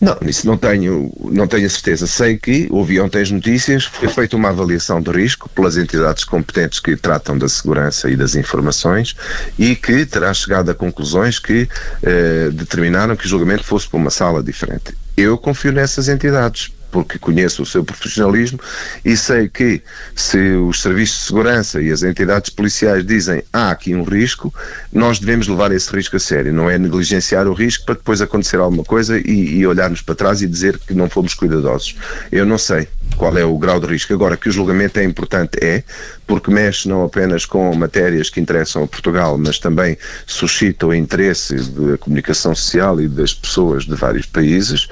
Não, 0.00 0.16
isso 0.26 0.46
não 0.46 0.56
tenho, 0.56 1.12
não 1.20 1.46
tenho 1.46 1.66
a 1.66 1.70
certeza. 1.70 2.06
Sei 2.06 2.36
que, 2.36 2.68
ouvi 2.70 3.00
ontem 3.00 3.22
as 3.22 3.30
notícias, 3.30 3.84
foi 3.84 4.08
feita 4.08 4.36
uma 4.36 4.50
avaliação 4.50 5.00
de 5.00 5.10
risco 5.10 5.48
pelas 5.48 5.76
entidades 5.76 6.24
competentes 6.24 6.80
que 6.80 6.96
tratam 6.96 7.38
da 7.38 7.48
segurança 7.48 8.10
e 8.10 8.16
das 8.16 8.34
informações 8.34 9.16
e 9.58 9.74
que 9.74 10.04
terá 10.06 10.32
chegado 10.34 10.70
a 10.70 10.74
conclusões 10.74 11.38
que 11.38 11.68
eh, 12.02 12.50
determinaram 12.52 13.16
que 13.16 13.26
o 13.26 13.28
julgamento 13.28 13.64
fosse 13.64 13.88
para 13.88 13.98
uma 13.98 14.10
sala 14.10 14.42
diferente. 14.42 14.94
Eu 15.16 15.38
confio 15.38 15.72
nessas 15.72 16.08
entidades 16.08 16.72
porque 16.94 17.18
conheço 17.18 17.60
o 17.60 17.66
seu 17.66 17.82
profissionalismo 17.82 18.60
e 19.04 19.16
sei 19.16 19.48
que 19.48 19.82
se 20.14 20.38
os 20.52 20.80
serviços 20.80 21.18
de 21.18 21.24
segurança 21.24 21.82
e 21.82 21.90
as 21.90 22.04
entidades 22.04 22.50
policiais 22.50 23.04
dizem 23.04 23.42
há 23.52 23.72
aqui 23.72 23.96
um 23.96 24.04
risco, 24.04 24.54
nós 24.92 25.18
devemos 25.18 25.48
levar 25.48 25.72
esse 25.72 25.90
risco 25.92 26.14
a 26.14 26.20
sério, 26.20 26.52
não 26.52 26.70
é 26.70 26.78
negligenciar 26.78 27.48
o 27.48 27.52
risco 27.52 27.84
para 27.84 27.96
depois 27.96 28.22
acontecer 28.22 28.60
alguma 28.60 28.84
coisa 28.84 29.18
e, 29.18 29.56
e 29.56 29.66
olharmos 29.66 30.02
para 30.02 30.14
trás 30.14 30.40
e 30.40 30.46
dizer 30.46 30.78
que 30.78 30.94
não 30.94 31.10
fomos 31.10 31.34
cuidadosos. 31.34 31.96
Eu 32.30 32.46
não 32.46 32.58
sei 32.58 32.86
qual 33.16 33.36
é 33.36 33.44
o 33.44 33.56
grau 33.58 33.80
de 33.80 33.86
risco. 33.86 34.12
Agora, 34.12 34.36
que 34.36 34.48
o 34.48 34.52
julgamento 34.52 34.98
é 34.98 35.04
importante, 35.04 35.58
é, 35.62 35.82
porque 36.26 36.50
mexe 36.50 36.88
não 36.88 37.04
apenas 37.04 37.44
com 37.44 37.74
matérias 37.74 38.30
que 38.30 38.40
interessam 38.40 38.84
a 38.84 38.86
Portugal, 38.86 39.36
mas 39.38 39.58
também 39.58 39.96
suscita 40.26 40.86
o 40.86 40.94
interesse 40.94 41.54
da 41.70 41.98
comunicação 41.98 42.54
social 42.54 43.00
e 43.00 43.08
das 43.08 43.34
pessoas 43.34 43.84
de 43.84 43.94
vários 43.94 44.26
países. 44.26 44.88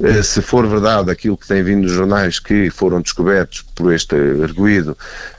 Eh, 0.00 0.22
se 0.22 0.42
for 0.42 0.66
verdade 0.66 1.10
aquilo 1.10 1.36
que 1.36 1.46
tem 1.46 1.62
vindo 1.62 1.82
nos 1.82 1.92
jornais 1.92 2.38
que 2.38 2.70
foram 2.70 3.00
descobertos 3.00 3.64
por 3.74 3.92
este 3.92 4.16
arguído, 4.42 4.96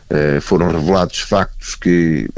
eh, 0.09 0.39
foram 0.39 0.71
revelados 0.71 1.21
factos 1.21 1.75
que 1.75 2.29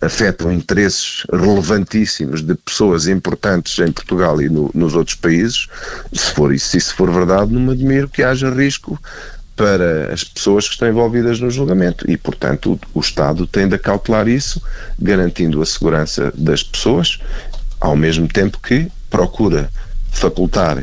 afetam 0.00 0.52
interesses 0.52 1.24
relevantíssimos 1.32 2.42
de 2.42 2.54
pessoas 2.56 3.06
importantes 3.06 3.78
em 3.78 3.90
Portugal 3.90 4.40
e 4.42 4.48
no, 4.48 4.70
nos 4.74 4.94
outros 4.94 5.16
países, 5.16 5.66
se 6.12 6.32
for 6.32 6.52
isso, 6.52 6.68
se 6.68 6.78
isso 6.78 6.94
for 6.94 7.10
verdade, 7.10 7.52
não 7.52 7.60
me 7.60 7.72
admiro 7.72 8.08
que 8.08 8.22
haja 8.22 8.50
risco 8.50 9.00
para 9.56 10.12
as 10.12 10.24
pessoas 10.24 10.66
que 10.66 10.74
estão 10.74 10.88
envolvidas 10.88 11.38
no 11.40 11.50
julgamento 11.50 12.10
e, 12.10 12.16
portanto, 12.16 12.72
o, 12.94 12.98
o 12.98 13.00
Estado 13.00 13.46
tem 13.46 13.68
de 13.68 13.74
acautelar 13.74 14.28
isso, 14.28 14.62
garantindo 14.98 15.60
a 15.60 15.66
segurança 15.66 16.32
das 16.34 16.62
pessoas, 16.62 17.18
ao 17.80 17.96
mesmo 17.96 18.26
tempo 18.28 18.58
que 18.60 18.90
procura 19.10 19.68
facultar 20.10 20.82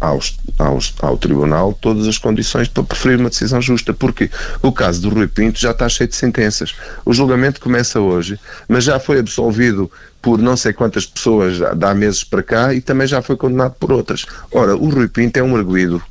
aos, 0.00 0.38
aos, 0.58 0.94
ao 1.00 1.18
Tribunal 1.18 1.76
todas 1.80 2.06
as 2.06 2.18
condições 2.18 2.68
para 2.68 2.82
preferir 2.82 3.18
uma 3.18 3.28
decisão 3.28 3.60
justa, 3.60 3.92
porque 3.92 4.30
o 4.62 4.72
caso 4.72 5.02
do 5.02 5.10
Rui 5.10 5.26
Pinto 5.26 5.58
já 5.58 5.72
está 5.72 5.88
cheio 5.88 6.08
de 6.08 6.16
sentenças. 6.16 6.74
O 7.04 7.12
julgamento 7.12 7.60
começa 7.60 8.00
hoje, 8.00 8.38
mas 8.68 8.84
já 8.84 8.98
foi 8.98 9.18
absolvido 9.18 9.90
por 10.22 10.38
não 10.38 10.56
sei 10.56 10.72
quantas 10.72 11.06
pessoas 11.06 11.60
há 11.62 11.94
meses 11.94 12.24
para 12.24 12.42
cá 12.42 12.74
e 12.74 12.80
também 12.80 13.06
já 13.06 13.20
foi 13.20 13.36
condenado 13.36 13.74
por 13.78 13.92
outras. 13.92 14.24
Ora, 14.50 14.74
o 14.76 14.88
Rui 14.88 15.08
Pinto 15.08 15.36
é 15.38 15.42
um 15.42 15.56
arguído 15.56 16.02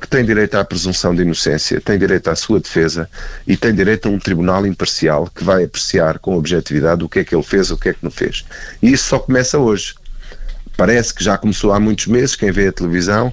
que 0.00 0.08
tem 0.08 0.24
direito 0.24 0.56
à 0.56 0.64
presunção 0.64 1.14
de 1.14 1.22
inocência, 1.22 1.80
tem 1.80 1.98
direito 1.98 2.28
à 2.28 2.36
sua 2.36 2.60
defesa 2.60 3.08
e 3.46 3.56
tem 3.56 3.74
direito 3.74 4.08
a 4.08 4.10
um 4.10 4.18
tribunal 4.18 4.66
imparcial 4.66 5.28
que 5.34 5.44
vai 5.44 5.64
apreciar 5.64 6.18
com 6.18 6.36
objetividade 6.36 7.04
o 7.04 7.08
que 7.08 7.20
é 7.20 7.24
que 7.24 7.34
ele 7.34 7.42
fez, 7.42 7.70
o 7.70 7.78
que 7.78 7.90
é 7.90 7.92
que 7.92 8.02
não 8.02 8.10
fez. 8.10 8.44
E 8.82 8.92
isso 8.92 9.04
só 9.04 9.18
começa 9.18 9.58
hoje. 9.58 9.94
Parece 10.76 11.14
que 11.14 11.22
já 11.22 11.36
começou 11.36 11.72
há 11.72 11.78
muitos 11.78 12.06
meses, 12.06 12.34
quem 12.34 12.50
vê 12.50 12.68
a 12.68 12.72
televisão 12.72 13.32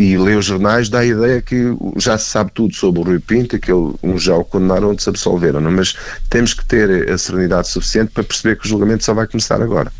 e 0.00 0.16
lê 0.16 0.34
os 0.34 0.46
jornais 0.46 0.88
dá 0.88 1.00
a 1.00 1.04
ideia 1.04 1.42
que 1.42 1.76
já 1.98 2.16
se 2.16 2.24
sabe 2.24 2.50
tudo 2.54 2.74
sobre 2.74 3.00
o 3.00 3.04
Rui 3.04 3.20
Pinto, 3.20 3.58
que 3.58 3.70
ele, 3.70 3.92
uns 4.02 4.22
já 4.22 4.34
o 4.34 4.42
condenaram, 4.42 4.88
outros 4.88 5.06
absolveram, 5.06 5.60
não? 5.60 5.70
É? 5.70 5.74
mas 5.74 5.94
temos 6.30 6.54
que 6.54 6.64
ter 6.64 7.10
a 7.12 7.18
serenidade 7.18 7.68
suficiente 7.68 8.10
para 8.10 8.24
perceber 8.24 8.56
que 8.56 8.64
o 8.64 8.68
julgamento 8.68 9.04
só 9.04 9.12
vai 9.12 9.26
começar 9.26 9.60
agora. 9.60 9.92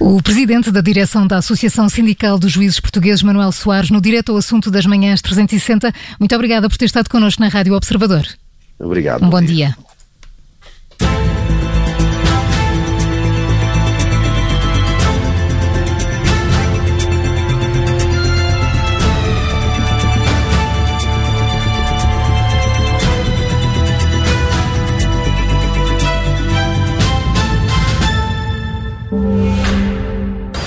O 0.00 0.20
presidente 0.20 0.72
da 0.72 0.80
direção 0.80 1.28
da 1.28 1.38
Associação 1.38 1.88
Sindical 1.88 2.40
dos 2.40 2.50
Juízes 2.50 2.80
Portugueses, 2.80 3.22
Manuel 3.22 3.52
Soares, 3.52 3.88
no 3.88 4.00
direto 4.00 4.32
ao 4.32 4.38
assunto 4.38 4.68
das 4.68 4.84
manhãs 4.84 5.22
360, 5.22 5.92
muito 6.18 6.34
obrigada 6.34 6.68
por 6.68 6.76
ter 6.76 6.86
estado 6.86 7.08
connosco 7.08 7.40
na 7.40 7.48
Rádio 7.48 7.74
Observador. 7.74 8.26
Obrigado. 8.80 9.24
Um 9.24 9.30
bom 9.30 9.40
dia. 9.40 9.68
dia. 9.68 9.85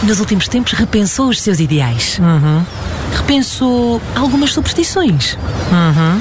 Nos 0.10 0.20
últimos 0.20 0.48
tempos 0.48 0.72
repensou 0.72 1.30
os 1.30 1.40
seus 1.40 1.60
ideais. 1.60 2.18
Uhum. 2.20 2.66
Repensou 3.16 4.02
algumas 4.16 4.52
superstições. 4.52 5.38
Uhum. 5.72 6.20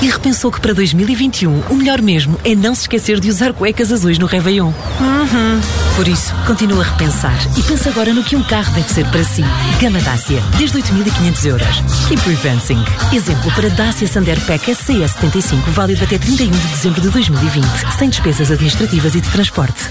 E 0.00 0.08
repensou 0.08 0.50
que 0.50 0.58
para 0.58 0.72
2021 0.72 1.64
o 1.68 1.74
melhor 1.74 2.00
mesmo 2.00 2.40
é 2.44 2.54
não 2.54 2.74
se 2.74 2.82
esquecer 2.82 3.20
de 3.20 3.28
usar 3.28 3.52
cuecas 3.52 3.92
azuis 3.92 4.18
no 4.18 4.24
Réveillon. 4.24 4.72
Uhum. 5.00 5.60
Por 5.96 6.08
isso, 6.08 6.34
continua 6.46 6.82
a 6.82 6.86
repensar 6.86 7.38
e 7.58 7.62
pensa 7.62 7.90
agora 7.90 8.14
no 8.14 8.24
que 8.24 8.36
um 8.36 8.42
carro 8.42 8.72
deve 8.72 8.88
ser 8.90 9.04
para 9.10 9.22
si. 9.22 9.44
Gama 9.82 10.00
Dacia, 10.00 10.42
desde 10.56 10.78
8.500 10.78 11.44
euros. 11.44 11.82
Keep 12.08 12.30
repensing. 12.30 12.82
Exemplo 13.12 13.52
para 13.52 13.68
Dacia 13.68 14.08
Sanderpack 14.08 14.74
SCS 14.74 15.12
75, 15.12 15.70
válido 15.72 16.02
até 16.04 16.16
31 16.16 16.50
de 16.50 16.68
dezembro 16.68 17.00
de 17.02 17.10
2020, 17.10 17.66
sem 17.98 18.08
despesas 18.08 18.50
administrativas 18.50 19.14
e 19.14 19.20
de 19.20 19.28
transporte. 19.28 19.90